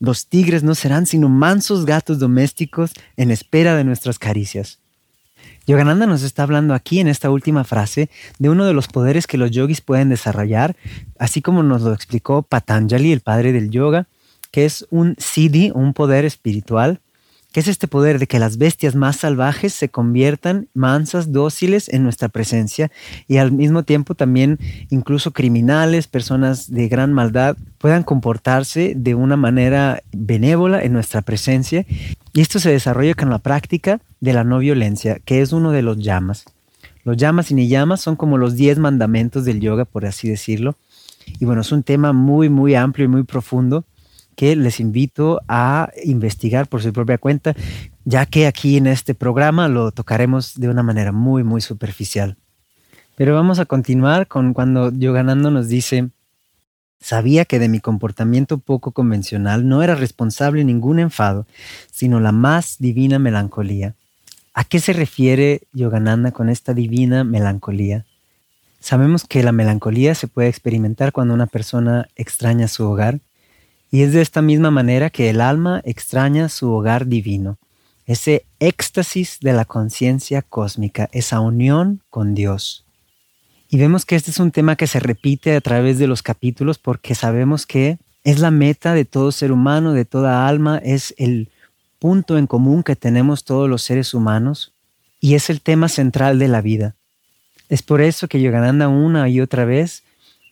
Los 0.00 0.26
tigres 0.26 0.64
no 0.64 0.74
serán 0.74 1.06
sino 1.06 1.28
mansos 1.28 1.86
gatos 1.86 2.18
domésticos 2.18 2.90
en 3.16 3.30
espera 3.30 3.76
de 3.76 3.84
nuestras 3.84 4.18
caricias. 4.18 4.80
Yogananda 5.68 6.06
nos 6.06 6.24
está 6.24 6.42
hablando 6.42 6.74
aquí 6.74 6.98
en 6.98 7.06
esta 7.06 7.30
última 7.30 7.62
frase 7.62 8.10
de 8.40 8.50
uno 8.50 8.64
de 8.64 8.74
los 8.74 8.88
poderes 8.88 9.28
que 9.28 9.38
los 9.38 9.52
yogis 9.52 9.82
pueden 9.82 10.08
desarrollar, 10.08 10.74
así 11.16 11.42
como 11.42 11.62
nos 11.62 11.82
lo 11.82 11.92
explicó 11.92 12.42
Patanjali, 12.42 13.12
el 13.12 13.20
padre 13.20 13.52
del 13.52 13.70
yoga, 13.70 14.08
que 14.50 14.64
es 14.64 14.84
un 14.90 15.14
siddhi, 15.16 15.70
un 15.72 15.94
poder 15.94 16.24
espiritual 16.24 16.98
que 17.52 17.60
es 17.60 17.68
este 17.68 17.86
poder 17.86 18.18
de 18.18 18.26
que 18.26 18.38
las 18.38 18.56
bestias 18.56 18.94
más 18.94 19.16
salvajes 19.16 19.74
se 19.74 19.90
conviertan 19.90 20.68
mansas, 20.74 21.32
dóciles 21.32 21.88
en 21.90 22.02
nuestra 22.02 22.28
presencia 22.28 22.90
y 23.28 23.36
al 23.36 23.52
mismo 23.52 23.82
tiempo 23.82 24.14
también 24.14 24.58
incluso 24.90 25.32
criminales, 25.32 26.06
personas 26.06 26.70
de 26.70 26.88
gran 26.88 27.12
maldad 27.12 27.56
puedan 27.78 28.04
comportarse 28.04 28.94
de 28.96 29.14
una 29.14 29.36
manera 29.36 30.02
benévola 30.12 30.82
en 30.82 30.92
nuestra 30.92 31.20
presencia. 31.20 31.84
Y 32.32 32.40
esto 32.40 32.58
se 32.58 32.70
desarrolla 32.70 33.14
con 33.14 33.28
la 33.28 33.38
práctica 33.38 34.00
de 34.20 34.32
la 34.32 34.44
no 34.44 34.58
violencia, 34.58 35.18
que 35.24 35.42
es 35.42 35.52
uno 35.52 35.72
de 35.72 35.82
los 35.82 35.98
llamas. 35.98 36.44
Los 37.04 37.16
llamas 37.16 37.50
y 37.50 37.54
ni 37.54 37.68
llamas 37.68 38.00
son 38.00 38.16
como 38.16 38.38
los 38.38 38.56
diez 38.56 38.78
mandamentos 38.78 39.44
del 39.44 39.60
yoga, 39.60 39.84
por 39.84 40.06
así 40.06 40.28
decirlo. 40.28 40.76
Y 41.38 41.44
bueno, 41.44 41.60
es 41.60 41.72
un 41.72 41.82
tema 41.82 42.12
muy, 42.12 42.48
muy 42.48 42.74
amplio 42.74 43.04
y 43.04 43.08
muy 43.08 43.24
profundo 43.24 43.84
que 44.42 44.56
les 44.56 44.80
invito 44.80 45.40
a 45.46 45.92
investigar 46.02 46.66
por 46.66 46.82
su 46.82 46.92
propia 46.92 47.16
cuenta, 47.16 47.54
ya 48.04 48.26
que 48.26 48.48
aquí 48.48 48.76
en 48.76 48.88
este 48.88 49.14
programa 49.14 49.68
lo 49.68 49.92
tocaremos 49.92 50.58
de 50.58 50.68
una 50.68 50.82
manera 50.82 51.12
muy, 51.12 51.44
muy 51.44 51.60
superficial. 51.60 52.36
Pero 53.14 53.36
vamos 53.36 53.60
a 53.60 53.66
continuar 53.66 54.26
con 54.26 54.52
cuando 54.52 54.90
Yoganando 54.90 55.52
nos 55.52 55.68
dice, 55.68 56.10
Sabía 57.00 57.44
que 57.44 57.60
de 57.60 57.68
mi 57.68 57.78
comportamiento 57.78 58.58
poco 58.58 58.90
convencional 58.90 59.68
no 59.68 59.84
era 59.84 59.94
responsable 59.94 60.64
ningún 60.64 60.98
enfado, 60.98 61.46
sino 61.92 62.18
la 62.18 62.32
más 62.32 62.78
divina 62.80 63.20
melancolía. 63.20 63.94
¿A 64.54 64.64
qué 64.64 64.80
se 64.80 64.92
refiere 64.92 65.62
Yogananda 65.72 66.32
con 66.32 66.48
esta 66.48 66.74
divina 66.74 67.22
melancolía? 67.22 68.06
Sabemos 68.80 69.22
que 69.22 69.44
la 69.44 69.52
melancolía 69.52 70.16
se 70.16 70.26
puede 70.26 70.48
experimentar 70.48 71.12
cuando 71.12 71.32
una 71.32 71.46
persona 71.46 72.08
extraña 72.16 72.66
su 72.66 72.84
hogar, 72.90 73.20
y 73.92 74.02
es 74.02 74.14
de 74.14 74.22
esta 74.22 74.40
misma 74.40 74.70
manera 74.70 75.10
que 75.10 75.28
el 75.28 75.42
alma 75.42 75.82
extraña 75.84 76.48
su 76.48 76.72
hogar 76.72 77.06
divino, 77.06 77.58
ese 78.06 78.46
éxtasis 78.58 79.38
de 79.42 79.52
la 79.52 79.66
conciencia 79.66 80.40
cósmica, 80.40 81.10
esa 81.12 81.40
unión 81.40 82.00
con 82.08 82.34
Dios. 82.34 82.86
Y 83.68 83.76
vemos 83.76 84.06
que 84.06 84.16
este 84.16 84.30
es 84.30 84.40
un 84.40 84.50
tema 84.50 84.76
que 84.76 84.86
se 84.86 84.98
repite 84.98 85.54
a 85.54 85.60
través 85.60 85.98
de 85.98 86.06
los 86.06 86.22
capítulos 86.22 86.78
porque 86.78 87.14
sabemos 87.14 87.66
que 87.66 87.98
es 88.24 88.38
la 88.38 88.50
meta 88.50 88.94
de 88.94 89.04
todo 89.04 89.30
ser 89.30 89.52
humano, 89.52 89.92
de 89.92 90.06
toda 90.06 90.48
alma, 90.48 90.78
es 90.82 91.14
el 91.18 91.50
punto 91.98 92.38
en 92.38 92.46
común 92.46 92.82
que 92.82 92.96
tenemos 92.96 93.44
todos 93.44 93.68
los 93.68 93.82
seres 93.82 94.14
humanos 94.14 94.72
y 95.20 95.34
es 95.34 95.50
el 95.50 95.60
tema 95.60 95.90
central 95.90 96.38
de 96.38 96.48
la 96.48 96.62
vida. 96.62 96.94
Es 97.68 97.82
por 97.82 98.00
eso 98.00 98.26
que 98.26 98.40
Yogananda 98.40 98.88
una 98.88 99.28
y 99.28 99.42
otra 99.42 99.66
vez 99.66 100.02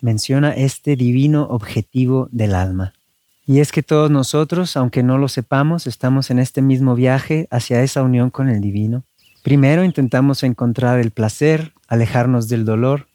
menciona 0.02 0.52
este 0.52 0.94
divino 0.94 1.44
objetivo 1.44 2.28
del 2.32 2.54
alma. 2.54 2.92
Y 3.50 3.58
es 3.58 3.72
que 3.72 3.82
todos 3.82 4.10
nosotros, 4.10 4.76
aunque 4.76 5.02
no 5.02 5.18
lo 5.18 5.26
sepamos, 5.26 5.88
estamos 5.88 6.30
en 6.30 6.38
este 6.38 6.62
mismo 6.62 6.94
viaje 6.94 7.48
hacia 7.50 7.82
esa 7.82 8.02
unión 8.02 8.30
con 8.30 8.48
el 8.48 8.60
divino. 8.60 9.02
Primero 9.42 9.82
intentamos 9.82 10.44
encontrar 10.44 11.00
el 11.00 11.10
placer, 11.10 11.72
alejarnos 11.88 12.48
del 12.48 12.64
dolor, 12.64 13.08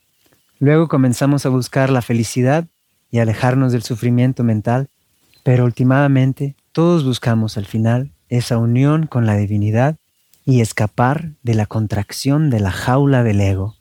Luego 0.59 0.87
comenzamos 0.87 1.45
a 1.45 1.49
buscar 1.49 1.89
la 1.89 2.01
felicidad 2.01 2.65
y 3.11 3.19
alejarnos 3.19 3.73
del 3.73 3.83
sufrimiento 3.83 4.43
mental, 4.43 4.87
pero 5.43 5.65
últimamente 5.65 6.55
todos 6.71 7.03
buscamos 7.03 7.57
al 7.57 7.65
final 7.65 8.11
esa 8.29 8.57
unión 8.57 9.05
con 9.05 9.25
la 9.25 9.35
divinidad 9.35 9.97
y 10.45 10.61
escapar 10.61 11.31
de 11.43 11.55
la 11.55 11.65
contracción 11.65 12.49
de 12.49 12.61
la 12.61 12.71
jaula 12.71 13.23
del 13.23 13.41
ego. 13.41 13.75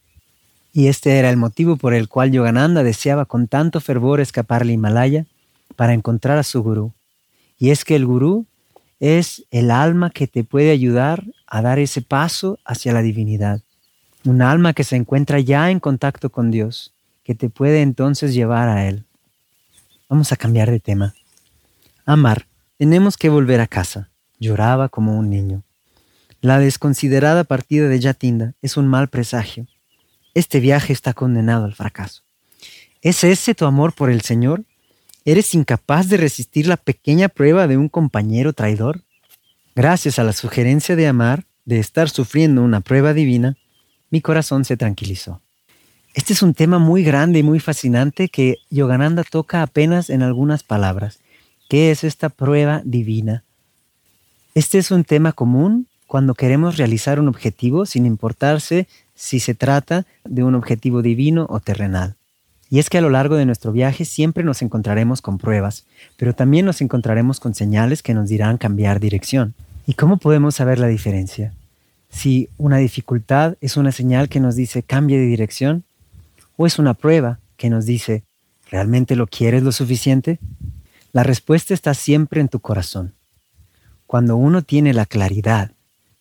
Y 0.73 0.89
este 0.89 1.19
era 1.19 1.31
el 1.31 1.37
motivo 1.37 1.77
por 1.77 1.95
el 1.95 2.09
cual 2.09 2.33
Yogananda 2.33 2.83
deseaba 2.83 3.25
con 3.25 3.47
tanto 3.47 3.81
fervor 3.81 4.21
escapar 4.21 4.63
al 4.63 4.71
Himalaya 4.71 5.27
para 5.75 5.95
encontrar 5.95 6.39
a 6.39 6.43
su 6.43 6.63
gurú. 6.63 6.93
Y 7.59 7.71
es 7.71 7.85
que 7.85 7.97
el 7.97 8.07
gurú 8.07 8.47
es 9.01 9.45
el 9.51 9.71
alma 9.71 10.11
que 10.11 10.27
te 10.27 10.45
puede 10.45 10.71
ayudar 10.71 11.25
a 11.47 11.63
dar 11.63 11.79
ese 11.79 12.03
paso 12.03 12.59
hacia 12.65 12.93
la 12.93 13.03
divinidad. 13.03 13.61
Un 14.25 14.43
alma 14.43 14.73
que 14.73 14.85
se 14.85 14.97
encuentra 14.97 15.41
ya 15.41 15.71
en 15.71 15.81
contacto 15.81 16.31
con 16.31 16.51
Dios, 16.51 16.95
que 17.23 17.35
te 17.35 17.51
puede 17.51 17.83
entonces 17.83 18.35
llevar 18.35 18.69
a 18.69 18.87
Él. 18.87 19.05
Vamos 20.09 20.33
a 20.33 20.37
cambiar 20.37 20.71
de 20.71 20.81
tema. 20.81 21.15
Amar, 22.07 22.47
tenemos 22.79 23.17
que 23.17 23.29
volver 23.29 23.61
a 23.61 23.67
casa. 23.67 24.11
Lloraba 24.39 24.89
como 24.89 25.19
un 25.19 25.31
niño. 25.31 25.63
La 26.41 26.59
desconsiderada 26.59 27.45
partida 27.45 27.89
de 27.89 28.01
Yatinda 28.01 28.55
es 28.61 28.77
un 28.77 28.87
mal 28.87 29.09
presagio. 29.09 29.67
Este 30.35 30.61
viaje 30.61 30.93
está 30.93 31.15
condenado 31.15 31.65
al 31.65 31.75
fracaso. 31.75 32.23
¿Es 33.01 33.25
ese 33.25 33.55
tu 33.55 33.65
amor 33.65 33.95
por 33.95 34.11
el 34.11 34.21
Señor? 34.21 34.65
¿Eres 35.27 35.55
incapaz 35.55 36.11
de 36.11 36.19
resistir 36.19 36.67
la 36.67 36.77
pequeña 36.77 37.31
prueba 37.31 37.67
de 37.67 37.79
un 37.79 37.89
compañero 37.89 38.53
traidor? 38.53 39.01
Gracias 39.75 40.19
a 40.19 40.25
la 40.25 40.35
sugerencia 40.35 40.97
de 40.97 41.07
amar, 41.07 41.47
de 41.65 41.79
estar 41.79 42.11
sufriendo 42.11 42.63
una 42.63 42.81
prueba 42.81 43.15
divina, 43.15 43.57
mi 44.11 44.21
corazón 44.21 44.67
se 44.67 44.77
tranquilizó. 44.77 45.41
Este 46.13 46.35
es 46.35 46.43
un 46.43 46.53
tema 46.53 46.79
muy 46.79 47.03
grande 47.03 47.39
y 47.39 47.43
muy 47.43 47.59
fascinante 47.59 48.29
que 48.29 48.59
Yogananda 48.69 49.25
toca 49.25 49.63
apenas 49.63 50.11
en 50.11 50.23
algunas 50.23 50.63
palabras. 50.63 51.21
¿Qué 51.71 51.91
es 51.91 52.05
esta 52.05 52.29
prueba 52.29 52.83
divina? 52.85 53.45
Este 54.55 54.77
es 54.77 54.91
un 54.91 55.05
tema 55.05 55.33
común 55.33 55.89
cuando 56.07 56.35
queremos 56.35 56.77
realizar 56.77 57.19
un 57.19 57.29
objetivo 57.29 57.87
sin 57.87 58.05
importarse 58.05 58.89
si 59.15 59.41
se 59.41 59.55
trata 59.55 60.05
de 60.25 60.45
un 60.45 60.55
objetivo 60.55 61.01
divino 61.01 61.47
o 61.49 61.61
terrenal. 61.61 62.17
Y 62.71 62.79
es 62.79 62.91
que 62.91 62.99
a 62.99 63.03
lo 63.03 63.11
largo 63.11 63.37
de 63.37 63.47
nuestro 63.47 63.73
viaje 63.73 64.05
siempre 64.05 64.45
nos 64.45 64.63
encontraremos 64.63 65.21
con 65.21 65.39
pruebas, 65.39 65.85
pero 66.17 66.35
también 66.35 66.67
nos 66.67 66.81
encontraremos 66.81 67.41
con 67.41 67.55
señales 67.55 68.03
que 68.03 68.15
nos 68.15 68.29
dirán 68.29 68.59
cambiar 68.59 69.01
dirección. 69.01 69.55
¿Y 69.87 69.95
cómo 69.95 70.17
podemos 70.17 70.55
saber 70.55 70.79
la 70.79 70.87
diferencia? 70.87 71.53
si 72.15 72.49
una 72.59 72.77
dificultad 72.77 73.57
es 73.61 73.77
una 73.77 73.91
señal 73.91 74.29
que 74.29 74.39
nos 74.39 74.55
dice 74.55 74.83
cambie 74.85 75.19
de 75.19 75.27
dirección 75.27 75.85
o 76.57 76.67
es 76.67 76.79
una 76.79 76.95
prueba 76.95 77.41
que 77.57 77.71
nos 77.71 77.87
dice 77.87 78.23
¿realmente 78.71 79.17
lo 79.17 79.27
quieres 79.27 79.63
lo 79.63 79.73
suficiente? 79.73 80.39
La 81.13 81.25
respuesta 81.25 81.75
está 81.75 81.95
siempre 81.95 82.41
en 82.41 82.49
tu 82.49 82.61
corazón. 82.61 83.15
Cuando 84.07 84.37
uno 84.37 84.63
tiene 84.63 84.95
la 84.95 85.07
claridad 85.07 85.73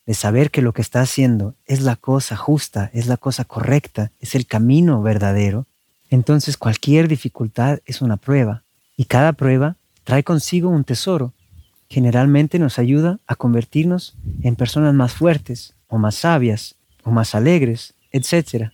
de 0.06 0.14
saber 0.14 0.52
que 0.52 0.62
lo 0.62 0.74
que 0.74 0.82
está 0.82 1.02
haciendo 1.02 1.56
es 1.66 1.82
la 1.82 1.96
cosa 1.96 2.36
justa, 2.36 2.90
es 2.94 3.08
la 3.08 3.18
cosa 3.18 3.46
correcta, 3.46 4.12
es 4.20 4.36
el 4.36 4.46
camino 4.46 5.02
verdadero, 5.02 5.68
entonces 6.14 6.58
cualquier 6.58 7.08
dificultad 7.08 7.80
es 7.88 8.04
una 8.04 8.18
prueba 8.18 8.62
y 8.96 9.06
cada 9.06 9.34
prueba 9.34 9.78
trae 10.04 10.24
consigo 10.24 10.70
un 10.70 10.84
tesoro. 10.84 11.34
Generalmente 11.90 12.60
nos 12.60 12.78
ayuda 12.78 13.20
a 13.26 13.36
convertirnos 13.36 14.16
en 14.44 14.56
personas 14.56 14.94
más 14.94 15.14
fuertes, 15.14 15.74
o 15.88 15.98
más 15.98 16.14
sabias, 16.14 16.76
o 17.04 17.10
más 17.10 17.34
alegres, 17.34 17.96
etc. 18.12 18.70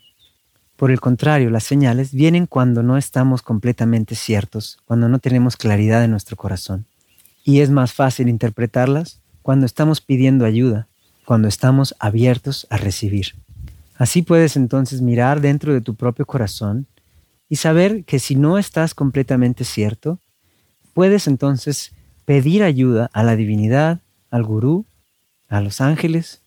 Por 0.75 0.91
el 0.91 0.99
contrario, 0.99 1.49
las 1.49 1.63
señales 1.63 2.11
vienen 2.11 2.45
cuando 2.45 2.83
no 2.83 2.97
estamos 2.97 3.41
completamente 3.41 4.15
ciertos, 4.15 4.77
cuando 4.83 5.07
no 5.07 5.19
tenemos 5.19 5.55
claridad 5.55 6.03
en 6.03 6.11
nuestro 6.11 6.35
corazón. 6.35 6.87
Y 7.45 7.61
es 7.61 7.69
más 7.69 7.93
fácil 7.93 8.27
interpretarlas 8.27 9.21
cuando 9.43 9.65
estamos 9.65 10.01
pidiendo 10.01 10.43
ayuda, 10.43 10.87
cuando 11.23 11.47
estamos 11.47 11.95
abiertos 11.99 12.67
a 12.69 12.75
recibir. 12.75 13.35
Así 13.95 14.23
puedes 14.23 14.57
entonces 14.57 14.99
mirar 15.01 15.39
dentro 15.39 15.73
de 15.73 15.79
tu 15.79 15.95
propio 15.95 16.25
corazón 16.25 16.85
y 17.49 17.55
saber 17.55 18.05
que 18.05 18.19
si 18.19 18.35
no 18.35 18.57
estás 18.57 18.93
completamente 18.93 19.65
cierto, 19.65 20.19
puedes 20.93 21.27
entonces 21.27 21.91
pedir 22.25 22.61
ayuda 22.61 23.09
a 23.11 23.23
la 23.23 23.35
divinidad, 23.35 23.99
al 24.29 24.43
gurú, 24.43 24.85
a 25.47 25.61
los 25.61 25.81
ángeles, 25.81 26.41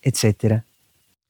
etc. 0.00 0.62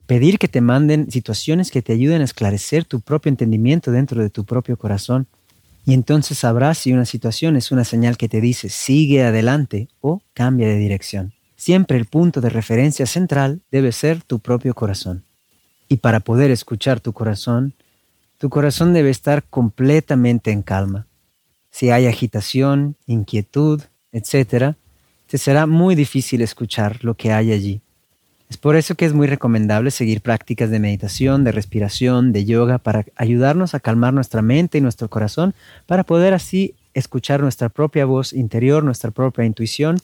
Pedir 0.07 0.39
que 0.39 0.47
te 0.47 0.61
manden 0.61 1.11
situaciones 1.11 1.73
que 1.73 1.83
te 1.83 1.93
ayuden 1.93 2.21
a 2.21 2.25
esclarecer 2.25 2.85
tu 2.85 3.01
propio 3.01 3.31
entendimiento 3.31 3.91
dentro 3.91 4.23
de 4.23 4.31
tu 4.31 4.45
propio 4.45 4.77
corazón. 4.77 5.27
Y 5.85 5.95
entonces 5.95 6.39
sabrás 6.39 6.79
si 6.79 6.93
una 6.93 7.05
situación 7.05 7.57
es 7.57 7.73
una 7.73 7.85
señal 7.85 8.17
que 8.17 8.29
te 8.29 8.41
dice 8.41 8.69
sigue 8.69 9.25
adelante 9.25 9.89
o 10.01 10.23
cambia 10.35 10.69
de 10.69 10.79
dirección. 10.79 11.33
Siempre 11.57 11.97
el 11.97 12.05
punto 12.05 12.41
de 12.41 12.51
referencia 12.51 13.07
central 13.07 13.61
debe 13.73 13.91
ser 13.91 14.23
tu 14.23 14.39
propio 14.39 14.75
corazón. 14.75 15.25
Y 15.89 15.97
para 15.97 16.21
poder 16.21 16.51
escuchar 16.51 17.01
tu 17.01 17.13
corazón, 17.13 17.75
tu 18.39 18.51
corazón 18.51 18.93
debe 18.93 19.11
estar 19.11 19.45
completamente 19.45 20.51
en 20.51 20.63
calma. 20.63 21.07
Si 21.71 21.91
hay 21.91 22.07
agitación, 22.07 22.97
inquietud, 23.07 23.83
etc., 24.13 24.75
te 25.27 25.39
será 25.39 25.67
muy 25.67 25.95
difícil 25.95 26.41
escuchar 26.43 27.03
lo 27.03 27.15
que 27.15 27.33
hay 27.33 27.53
allí. 27.53 27.81
Es 28.49 28.57
por 28.57 28.77
eso 28.77 28.95
que 28.95 29.07
es 29.07 29.13
muy 29.13 29.27
recomendable 29.27 29.91
seguir 29.91 30.21
prácticas 30.21 30.71
de 30.71 30.79
meditación, 30.79 31.43
de 31.43 31.51
respiración, 31.51 32.33
de 32.33 32.45
yoga, 32.45 32.79
para 32.79 33.05
ayudarnos 33.17 33.75
a 33.75 33.81
calmar 33.81 34.15
nuestra 34.15 34.41
mente 34.41 34.79
y 34.79 34.81
nuestro 34.81 35.09
corazón, 35.09 35.55
para 35.87 36.05
poder 36.05 36.33
así 36.33 36.75
escuchar 36.95 37.41
nuestra 37.41 37.69
propia 37.69 38.05
voz 38.07 38.33
interior, 38.33 38.85
nuestra 38.85 39.11
propia 39.11 39.45
intuición 39.45 39.99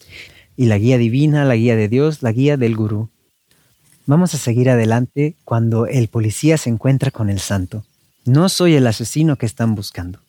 y 0.57 0.65
la 0.65 0.77
guía 0.77 0.97
divina, 0.97 1.45
la 1.45 1.55
guía 1.55 1.75
de 1.75 1.87
Dios, 1.87 2.21
la 2.21 2.33
guía 2.33 2.57
del 2.57 2.75
gurú. 2.75 3.09
Vamos 4.05 4.33
a 4.33 4.37
seguir 4.37 4.69
adelante 4.69 5.35
cuando 5.45 5.87
el 5.87 6.09
policía 6.09 6.57
se 6.57 6.69
encuentra 6.69 7.09
con 7.09 7.29
el 7.29 7.39
santo. 7.39 7.85
No 8.25 8.47
soy 8.47 8.75
el 8.75 8.87
asesino 8.87 9.35
que 9.35 9.45
están 9.45 9.75
buscando. 9.75 10.19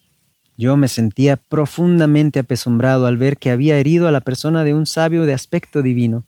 Yo 0.57 0.77
me 0.77 0.89
sentía 0.89 1.37
profundamente 1.37 2.41
apesumbrado 2.41 3.07
al 3.07 3.17
ver 3.17 3.37
que 3.37 3.51
había 3.51 3.79
herido 3.79 4.09
a 4.09 4.11
la 4.11 4.21
persona 4.21 4.65
de 4.65 4.75
un 4.75 4.87
sabio 4.87 5.27
de 5.27 5.33
aspecto 5.33 5.81
divino. 5.81 6.25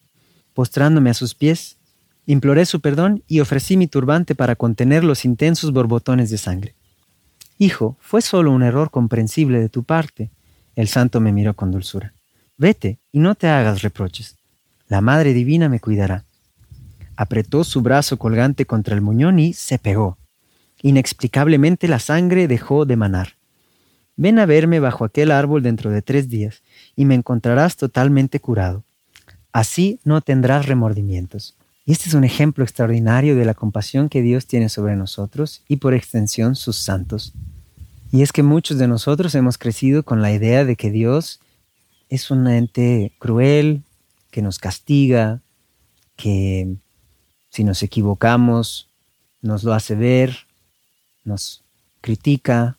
Postrándome 0.54 1.10
a 1.10 1.14
sus 1.14 1.34
pies, 1.34 1.76
imploré 2.24 2.66
su 2.66 2.80
perdón 2.80 3.24
y 3.26 3.40
ofrecí 3.40 3.76
mi 3.76 3.88
turbante 3.88 4.36
para 4.36 4.54
contener 4.54 5.02
los 5.02 5.24
intensos 5.24 5.72
borbotones 5.72 6.30
de 6.30 6.38
sangre. 6.38 6.74
Hijo, 7.58 7.96
fue 8.00 8.22
solo 8.22 8.52
un 8.52 8.62
error 8.62 8.92
comprensible 8.92 9.58
de 9.58 9.68
tu 9.68 9.82
parte. 9.82 10.30
El 10.76 10.86
santo 10.86 11.20
me 11.20 11.32
miró 11.32 11.54
con 11.54 11.72
dulzura. 11.72 12.14
Vete 12.56 13.00
y 13.10 13.18
no 13.18 13.34
te 13.34 13.48
hagas 13.48 13.82
reproches. 13.82 14.36
La 14.86 15.00
Madre 15.00 15.32
Divina 15.32 15.68
me 15.68 15.80
cuidará. 15.80 16.24
Apretó 17.16 17.64
su 17.64 17.82
brazo 17.82 18.18
colgante 18.18 18.66
contra 18.66 18.94
el 18.94 19.00
muñón 19.00 19.40
y 19.40 19.52
se 19.52 19.78
pegó. 19.78 20.16
Inexplicablemente 20.82 21.88
la 21.88 21.98
sangre 21.98 22.48
dejó 22.48 22.84
de 22.84 22.96
manar. 22.96 23.36
Ven 24.16 24.38
a 24.38 24.46
verme 24.46 24.80
bajo 24.80 25.04
aquel 25.04 25.30
árbol 25.30 25.62
dentro 25.62 25.90
de 25.90 26.02
tres 26.02 26.28
días 26.28 26.62
y 26.94 27.04
me 27.04 27.14
encontrarás 27.14 27.76
totalmente 27.76 28.40
curado. 28.40 28.84
Así 29.52 30.00
no 30.04 30.20
tendrás 30.20 30.66
remordimientos. 30.66 31.56
Y 31.84 31.92
este 31.92 32.08
es 32.08 32.14
un 32.14 32.24
ejemplo 32.24 32.64
extraordinario 32.64 33.36
de 33.36 33.44
la 33.44 33.54
compasión 33.54 34.08
que 34.08 34.22
Dios 34.22 34.46
tiene 34.46 34.68
sobre 34.68 34.96
nosotros 34.96 35.62
y 35.68 35.76
por 35.76 35.94
extensión 35.94 36.56
sus 36.56 36.78
santos. 36.78 37.32
Y 38.10 38.22
es 38.22 38.32
que 38.32 38.42
muchos 38.42 38.78
de 38.78 38.88
nosotros 38.88 39.34
hemos 39.34 39.58
crecido 39.58 40.02
con 40.02 40.22
la 40.22 40.32
idea 40.32 40.64
de 40.64 40.76
que 40.76 40.90
Dios 40.90 41.40
es 42.08 42.30
un 42.30 42.46
ente 42.48 43.12
cruel, 43.18 43.82
que 44.30 44.42
nos 44.42 44.58
castiga, 44.58 45.40
que 46.16 46.76
si 47.50 47.64
nos 47.64 47.82
equivocamos 47.82 48.90
nos 49.42 49.64
lo 49.64 49.72
hace 49.72 49.94
ver, 49.94 50.45
nos 51.26 51.62
critica, 52.00 52.76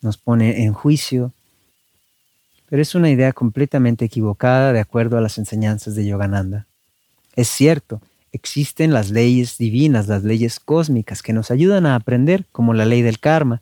nos 0.00 0.16
pone 0.16 0.64
en 0.64 0.72
juicio. 0.72 1.32
Pero 2.68 2.82
es 2.82 2.94
una 2.94 3.10
idea 3.10 3.32
completamente 3.32 4.04
equivocada 4.04 4.72
de 4.72 4.80
acuerdo 4.80 5.18
a 5.18 5.20
las 5.20 5.38
enseñanzas 5.38 5.94
de 5.94 6.06
Yogananda. 6.06 6.66
Es 7.36 7.48
cierto, 7.48 8.00
existen 8.32 8.92
las 8.92 9.10
leyes 9.10 9.58
divinas, 9.58 10.08
las 10.08 10.24
leyes 10.24 10.60
cósmicas 10.60 11.22
que 11.22 11.32
nos 11.32 11.50
ayudan 11.50 11.86
a 11.86 11.94
aprender, 11.94 12.46
como 12.52 12.74
la 12.74 12.84
ley 12.84 13.02
del 13.02 13.18
karma. 13.18 13.60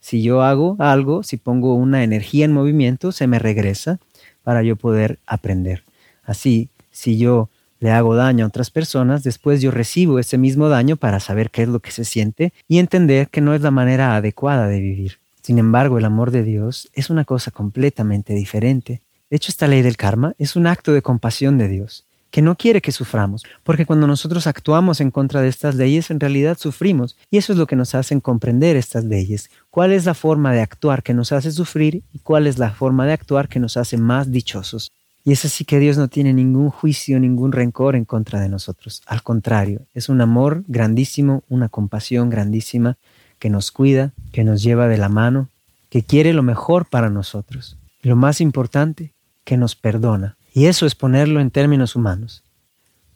Si 0.00 0.22
yo 0.22 0.42
hago 0.42 0.76
algo, 0.78 1.22
si 1.22 1.36
pongo 1.36 1.74
una 1.74 2.02
energía 2.04 2.44
en 2.44 2.52
movimiento, 2.52 3.12
se 3.12 3.26
me 3.26 3.38
regresa 3.38 3.98
para 4.42 4.62
yo 4.62 4.76
poder 4.76 5.18
aprender. 5.26 5.82
Así, 6.24 6.70
si 6.90 7.18
yo 7.18 7.48
le 7.86 7.92
hago 7.92 8.16
daño 8.16 8.44
a 8.44 8.48
otras 8.48 8.72
personas, 8.72 9.22
después 9.22 9.62
yo 9.62 9.70
recibo 9.70 10.18
ese 10.18 10.38
mismo 10.38 10.68
daño 10.68 10.96
para 10.96 11.20
saber 11.20 11.52
qué 11.52 11.62
es 11.62 11.68
lo 11.68 11.78
que 11.78 11.92
se 11.92 12.04
siente 12.04 12.52
y 12.66 12.80
entender 12.80 13.28
que 13.28 13.40
no 13.40 13.54
es 13.54 13.60
la 13.60 13.70
manera 13.70 14.16
adecuada 14.16 14.66
de 14.66 14.80
vivir. 14.80 15.20
Sin 15.40 15.60
embargo, 15.60 15.96
el 15.96 16.04
amor 16.04 16.32
de 16.32 16.42
Dios 16.42 16.88
es 16.94 17.10
una 17.10 17.24
cosa 17.24 17.52
completamente 17.52 18.34
diferente. 18.34 19.02
De 19.30 19.36
hecho, 19.36 19.52
esta 19.52 19.68
ley 19.68 19.82
del 19.82 19.96
karma 19.96 20.34
es 20.36 20.56
un 20.56 20.66
acto 20.66 20.92
de 20.92 21.00
compasión 21.00 21.58
de 21.58 21.68
Dios, 21.68 22.04
que 22.32 22.42
no 22.42 22.56
quiere 22.56 22.80
que 22.80 22.90
suframos, 22.90 23.44
porque 23.62 23.86
cuando 23.86 24.08
nosotros 24.08 24.48
actuamos 24.48 25.00
en 25.00 25.12
contra 25.12 25.40
de 25.40 25.48
estas 25.48 25.76
leyes, 25.76 26.10
en 26.10 26.18
realidad 26.18 26.58
sufrimos, 26.58 27.16
y 27.30 27.36
eso 27.36 27.52
es 27.52 27.58
lo 27.58 27.68
que 27.68 27.76
nos 27.76 27.94
hace 27.94 28.20
comprender 28.20 28.74
estas 28.74 29.04
leyes, 29.04 29.48
cuál 29.70 29.92
es 29.92 30.06
la 30.06 30.14
forma 30.14 30.52
de 30.52 30.60
actuar 30.60 31.04
que 31.04 31.14
nos 31.14 31.30
hace 31.30 31.52
sufrir 31.52 32.02
y 32.12 32.18
cuál 32.18 32.48
es 32.48 32.58
la 32.58 32.72
forma 32.72 33.06
de 33.06 33.12
actuar 33.12 33.48
que 33.48 33.60
nos 33.60 33.76
hace 33.76 33.96
más 33.96 34.32
dichosos. 34.32 34.90
Y 35.26 35.32
es 35.32 35.44
así 35.44 35.64
que 35.64 35.80
Dios 35.80 35.98
no 35.98 36.06
tiene 36.06 36.32
ningún 36.32 36.70
juicio, 36.70 37.18
ningún 37.18 37.50
rencor 37.50 37.96
en 37.96 38.04
contra 38.04 38.38
de 38.40 38.48
nosotros. 38.48 39.02
Al 39.06 39.24
contrario, 39.24 39.84
es 39.92 40.08
un 40.08 40.20
amor 40.20 40.62
grandísimo, 40.68 41.42
una 41.48 41.68
compasión 41.68 42.30
grandísima 42.30 42.96
que 43.40 43.50
nos 43.50 43.72
cuida, 43.72 44.12
que 44.30 44.44
nos 44.44 44.62
lleva 44.62 44.86
de 44.86 44.98
la 44.98 45.08
mano, 45.08 45.48
que 45.90 46.04
quiere 46.04 46.32
lo 46.32 46.44
mejor 46.44 46.86
para 46.86 47.10
nosotros. 47.10 47.76
Y 48.04 48.08
lo 48.08 48.14
más 48.14 48.40
importante, 48.40 49.14
que 49.42 49.56
nos 49.56 49.74
perdona. 49.74 50.36
Y 50.54 50.66
eso 50.66 50.86
es 50.86 50.94
ponerlo 50.94 51.40
en 51.40 51.50
términos 51.50 51.96
humanos. 51.96 52.44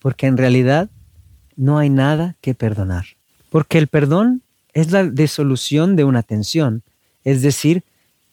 Porque 0.01 0.27
en 0.27 0.37
realidad 0.37 0.90
no 1.55 1.79
hay 1.79 1.90
nada 1.90 2.35
que 2.40 2.57
perdonar. 2.57 3.05
Porque 3.51 3.79
el 3.79 3.87
perdón 3.87 4.42
es 4.73 4.90
la 4.90 5.05
disolución 5.05 5.94
de 5.94 6.03
una 6.03 6.25
tensión. 6.25 6.83
Es 7.23 7.40
decir, 7.40 7.85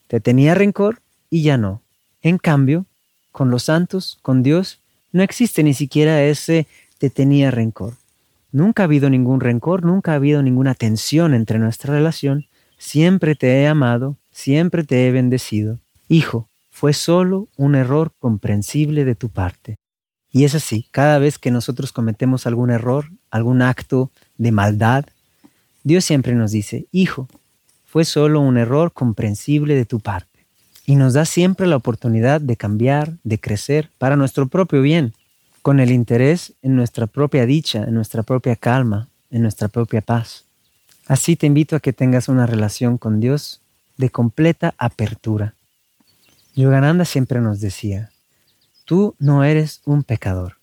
te 0.07 0.19
tenía 0.19 0.55
rencor 0.55 1.03
y 1.29 1.43
ya 1.43 1.59
no. 1.59 1.83
En 2.23 2.39
cambio, 2.39 2.87
con 3.37 3.51
los 3.51 3.65
santos, 3.65 4.17
con 4.23 4.41
Dios, 4.41 4.79
no 5.11 5.21
existe 5.21 5.61
ni 5.61 5.75
siquiera 5.75 6.23
ese 6.23 6.65
te 6.97 7.11
tenía 7.11 7.51
rencor. 7.51 7.93
Nunca 8.51 8.81
ha 8.81 8.85
habido 8.85 9.11
ningún 9.11 9.41
rencor, 9.41 9.85
nunca 9.85 10.13
ha 10.13 10.15
habido 10.15 10.41
ninguna 10.41 10.73
tensión 10.73 11.35
entre 11.35 11.59
nuestra 11.59 11.93
relación. 11.93 12.47
Siempre 12.79 13.35
te 13.35 13.61
he 13.61 13.67
amado, 13.67 14.17
siempre 14.31 14.83
te 14.83 15.07
he 15.07 15.11
bendecido. 15.11 15.77
Hijo, 16.07 16.49
fue 16.71 16.93
solo 16.93 17.47
un 17.57 17.75
error 17.75 18.11
comprensible 18.17 19.05
de 19.05 19.13
tu 19.13 19.29
parte. 19.29 19.77
Y 20.31 20.43
es 20.43 20.55
así, 20.55 20.87
cada 20.89 21.19
vez 21.19 21.37
que 21.37 21.51
nosotros 21.51 21.91
cometemos 21.91 22.47
algún 22.47 22.71
error, 22.71 23.11
algún 23.29 23.61
acto 23.61 24.09
de 24.39 24.51
maldad, 24.51 25.05
Dios 25.83 26.05
siempre 26.05 26.33
nos 26.33 26.49
dice, 26.49 26.87
Hijo, 26.91 27.27
fue 27.85 28.03
solo 28.03 28.39
un 28.39 28.57
error 28.57 28.93
comprensible 28.93 29.75
de 29.75 29.85
tu 29.85 29.99
parte 29.99 30.26
y 30.89 30.95
nos 30.95 31.13
da 31.13 31.25
siempre 31.25 31.67
la 31.67 31.75
oportunidad 31.75 32.39
de 32.39 32.55
cambiar, 32.55 33.17
de 33.25 33.39
crecer 33.39 33.91
para 33.97 34.15
nuestro 34.15 34.47
propio 34.47 34.81
bien, 34.81 35.13
con 35.61 35.81
el 35.81 35.91
interés 35.91 36.53
en 36.61 36.77
nuestra 36.77 37.07
propia 37.07 37.45
dicha, 37.45 37.83
en 37.83 37.93
nuestra 37.93 38.23
propia 38.23 38.55
calma, 38.55 39.09
en 39.29 39.41
nuestra 39.41 39.67
propia 39.67 39.99
paz. 39.99 40.45
Así 41.05 41.35
te 41.35 41.45
invito 41.45 41.75
a 41.75 41.81
que 41.81 41.91
tengas 41.91 42.29
una 42.29 42.45
relación 42.45 42.97
con 42.97 43.19
Dios 43.19 43.59
de 43.97 44.09
completa 44.09 44.75
apertura. 44.77 45.55
Yogananda 46.55 47.03
siempre 47.03 47.41
nos 47.41 47.59
decía, 47.59 48.11
tú 48.85 49.13
no 49.19 49.43
eres 49.43 49.81
un 49.83 50.03
pecador. 50.03 50.55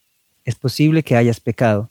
Es 0.46 0.54
posible 0.54 1.02
que 1.02 1.16
hayas 1.16 1.38
pecado, 1.38 1.90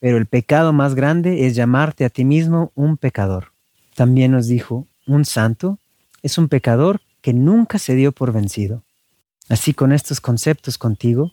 pero 0.00 0.16
el 0.18 0.26
pecado 0.26 0.72
más 0.72 0.96
grande 0.96 1.46
es 1.46 1.54
llamarte 1.54 2.04
a 2.04 2.10
ti 2.10 2.24
mismo 2.24 2.72
un 2.74 2.96
pecador. 2.96 3.52
También 3.94 4.32
nos 4.32 4.48
dijo, 4.48 4.88
un 5.06 5.24
santo 5.24 5.78
es 6.24 6.36
un 6.36 6.48
pecador 6.48 7.00
que 7.20 7.32
nunca 7.32 7.78
se 7.78 7.94
dio 7.94 8.12
por 8.12 8.32
vencido. 8.32 8.84
Así 9.48 9.74
con 9.74 9.92
estos 9.92 10.20
conceptos 10.20 10.78
contigo, 10.78 11.32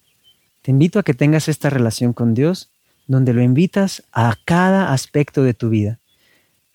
te 0.61 0.71
invito 0.71 0.99
a 0.99 1.03
que 1.03 1.13
tengas 1.13 1.47
esta 1.47 1.69
relación 1.69 2.13
con 2.13 2.33
Dios 2.33 2.69
donde 3.05 3.33
lo 3.33 3.41
invitas 3.41 4.03
a 4.11 4.35
cada 4.43 4.91
aspecto 4.91 5.43
de 5.43 5.53
tu 5.53 5.69
vida. 5.69 5.99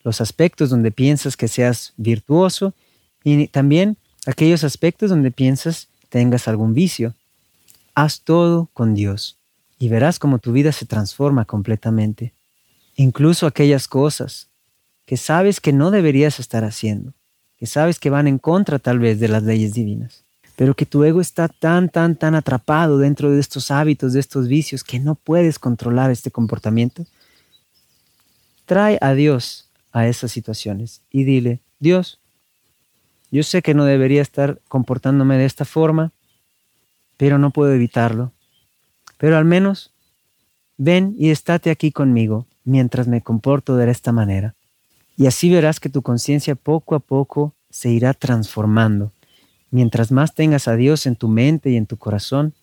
Los 0.03 0.21
aspectos 0.21 0.71
donde 0.71 0.91
piensas 0.91 1.37
que 1.37 1.49
seas 1.49 1.93
virtuoso 1.97 2.75
y 3.23 3.49
también 3.49 3.99
aquellos 4.27 4.65
aspectos 4.65 5.11
donde 5.11 5.31
piensas 5.31 5.89
tengas 6.09 6.49
algún 6.49 6.75
vicio. 6.75 7.15
Haz 7.95 8.23
todo 8.23 8.71
con 8.73 8.95
Dios 8.95 9.39
y 9.79 9.89
verás 9.89 10.19
cómo 10.19 10.39
tu 10.39 10.53
vida 10.53 10.73
se 10.73 10.87
transforma 10.87 11.45
completamente. 11.45 12.33
Incluso 12.97 13.47
aquellas 13.47 13.89
cosas 13.89 14.49
que 15.05 15.17
sabes 15.17 15.61
que 15.61 15.73
no 15.73 15.91
deberías 15.91 16.41
estar 16.41 16.65
haciendo 16.65 17.15
que 17.63 17.69
sabes 17.69 18.01
que 18.01 18.11
van 18.11 18.27
en 18.27 18.39
contra 18.39 18.81
tal 18.81 18.99
vez 18.99 19.21
de 19.21 19.29
las 19.29 19.45
leyes 19.45 19.73
divinas, 19.73 20.25
pero 20.57 20.75
que 20.75 20.85
tu 20.85 21.05
ego 21.05 21.21
está 21.21 21.47
tan, 21.47 21.91
tan, 21.91 22.17
tan 22.17 22.35
atrapado 22.35 22.99
dentro 22.99 23.31
de 23.31 23.39
estos 23.39 23.71
hábitos, 23.71 24.15
de 24.15 24.19
estos 24.19 24.49
vicios, 24.49 24.83
que 24.83 24.99
no 24.99 25.15
puedes 25.15 25.61
controlar 25.61 26.11
este 26.11 26.33
comportamiento, 26.33 27.07
trae 28.67 28.99
a 29.01 29.15
Dios 29.15 29.71
a 29.93 30.09
esas 30.09 30.33
situaciones 30.33 31.03
y 31.09 31.23
dile, 31.23 31.61
Dios, 31.79 32.19
yo 33.31 33.45
sé 33.45 33.63
que 33.63 33.75
no 33.75 33.85
debería 33.85 34.23
estar 34.23 34.59
comportándome 34.67 35.39
de 35.39 35.45
esta 35.45 35.65
forma, 35.65 36.11
pero 37.17 37.39
no 37.39 37.53
puedo 37.53 37.73
evitarlo. 37.73 38.33
Pero 39.19 39.37
al 39.37 39.45
menos 39.45 39.93
ven 40.79 41.15
y 41.17 41.31
estate 41.31 41.71
aquí 41.71 41.93
conmigo 41.93 42.45
mientras 42.65 43.07
me 43.07 43.23
comporto 43.23 43.77
de 43.77 43.89
esta 43.89 44.11
manera. 44.11 44.57
Y 45.17 45.27
así 45.27 45.51
verás 45.51 45.81
que 45.81 45.89
tu 45.89 46.03
conciencia 46.03 46.55
poco 46.55 46.95
a 46.95 47.01
poco 47.01 47.55
se 47.71 47.91
irá 47.91 48.15
transformando. 48.15 49.13
Mientras 49.71 50.13
más 50.13 50.35
tengas 50.35 50.69
a 50.69 50.77
Dios 50.77 51.07
en 51.07 51.17
tu 51.17 51.29
mente 51.29 51.71
y 51.71 51.77
en 51.77 51.87
tu 51.87 51.97
corazón, 51.97 52.55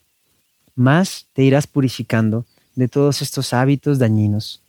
más 0.75 1.27
te 1.33 1.43
irás 1.43 1.67
purificando 1.67 2.45
de 2.75 2.87
todos 2.87 3.21
estos 3.21 3.53
hábitos 3.53 3.99
dañinos. 3.99 4.63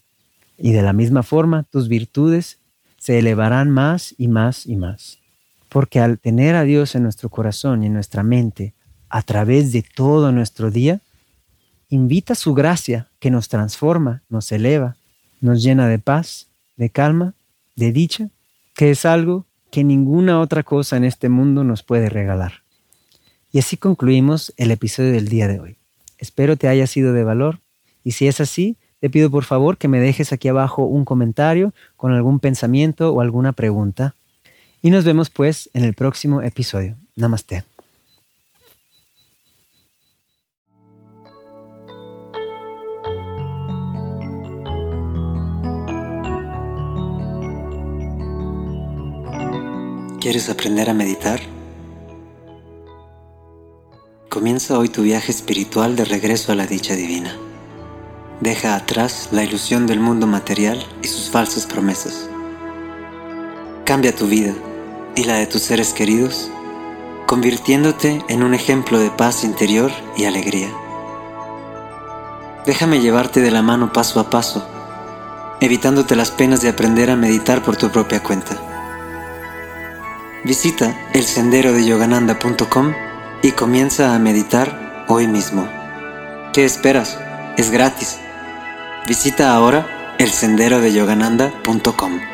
Y 0.59 0.73
de 0.73 0.83
la 0.83 0.93
misma 0.93 1.23
forma, 1.23 1.65
tus 1.65 1.89
virtudes 1.89 2.59
se 2.99 3.19
elevarán 3.19 3.71
más 3.71 4.15
y 4.19 4.29
más 4.29 4.67
y 4.67 4.77
más. 4.77 5.19
Porque 5.69 6.01
al 6.01 6.19
tener 6.19 6.55
a 6.55 6.65
Dios 6.65 6.95
en 6.95 7.05
nuestro 7.05 7.29
corazón 7.29 7.83
y 7.83 7.87
en 7.87 7.95
nuestra 7.95 8.23
mente, 8.23 8.75
a 9.09 9.23
través 9.23 9.73
de 9.73 9.83
todo 9.83 10.33
nuestro 10.33 10.71
día, 10.71 11.01
invita 11.89 12.35
su 12.35 12.55
gracia 12.55 13.09
que 13.19 13.31
nos 13.31 13.49
transforma, 13.49 14.23
nos 14.29 14.51
eleva, 14.53 14.97
nos 15.41 15.63
llena 15.63 15.87
de 15.89 15.99
paz, 15.99 16.49
de 16.77 16.91
calma 16.91 17.35
de 17.81 17.93
dicha, 17.93 18.31
que 18.75 18.91
es 18.91 19.05
algo 19.05 19.47
que 19.71 19.83
ninguna 19.83 20.41
otra 20.41 20.63
cosa 20.63 20.97
en 20.97 21.05
este 21.05 21.29
mundo 21.29 21.65
nos 21.65 21.83
puede 21.83 22.09
regalar. 22.09 22.63
Y 23.51 23.59
así 23.59 23.77
concluimos 23.77 24.53
el 24.57 24.71
episodio 24.71 25.13
del 25.13 25.29
día 25.29 25.49
de 25.49 25.59
hoy. 25.59 25.77
Espero 26.19 26.57
te 26.57 26.69
haya 26.69 26.87
sido 26.87 27.13
de 27.13 27.25
valor 27.25 27.61
y 28.05 28.13
si 28.13 28.29
es 28.29 28.41
así, 28.41 28.77
te 29.01 29.09
pido 29.09 29.31
por 29.31 29.45
favor 29.45 29.79
que 29.79 29.89
me 29.89 29.99
dejes 29.99 30.33
aquí 30.33 30.49
abajo 30.49 30.85
un 30.85 31.05
comentario 31.05 31.73
con 31.97 32.13
algún 32.13 32.39
pensamiento 32.39 33.13
o 33.13 33.21
alguna 33.23 33.53
pregunta. 33.53 34.15
Y 34.83 34.91
nos 34.91 35.05
vemos 35.05 35.31
pues 35.31 35.71
en 35.73 35.85
el 35.85 35.95
próximo 35.95 36.43
episodio. 36.43 36.97
Namaste. 37.17 37.65
¿Quieres 50.31 50.49
aprender 50.49 50.89
a 50.89 50.95
meditar? 50.95 51.41
Comienza 54.29 54.79
hoy 54.79 54.89
tu 54.89 55.03
viaje 55.03 55.33
espiritual 55.33 55.97
de 55.97 56.05
regreso 56.05 56.53
a 56.53 56.55
la 56.55 56.69
dicha 56.69 56.95
divina. 56.95 57.35
Deja 58.39 58.77
atrás 58.77 59.31
la 59.33 59.43
ilusión 59.43 59.89
del 59.89 59.99
mundo 59.99 60.29
material 60.29 60.87
y 61.03 61.09
sus 61.09 61.31
falsas 61.31 61.67
promesas. 61.67 62.31
Cambia 63.85 64.15
tu 64.15 64.29
vida 64.29 64.55
y 65.17 65.25
la 65.25 65.35
de 65.35 65.49
tus 65.49 65.63
seres 65.63 65.93
queridos, 65.93 66.49
convirtiéndote 67.27 68.23
en 68.29 68.45
un 68.45 68.55
ejemplo 68.55 69.01
de 69.01 69.11
paz 69.11 69.43
interior 69.43 69.91
y 70.17 70.27
alegría. 70.27 70.69
Déjame 72.67 73.01
llevarte 73.01 73.41
de 73.41 73.51
la 73.51 73.63
mano 73.63 73.93
paso 73.93 74.21
a 74.21 74.31
paso, 74.31 74.65
evitándote 75.61 76.15
las 76.15 76.31
penas 76.31 76.63
de 76.63 76.69
aprender 76.69 77.11
a 77.11 77.17
meditar 77.17 77.65
por 77.65 77.77
tu 77.77 77.91
propia 77.91 78.23
cuenta. 78.23 78.70
Visita 80.45 81.11
elsenderodeyogananda.com 81.13 82.95
y 83.43 83.53
comienza 83.53 84.15
a 84.15 84.19
meditar 84.19 85.05
hoy 85.09 85.27
mismo. 85.27 85.69
¿Qué 86.53 86.65
esperas? 86.65 87.19
Es 87.59 87.71
gratis. 87.71 88.19
Visita 89.07 89.55
ahora 89.55 90.17
elsenderodeyogananda.com. 90.19 92.30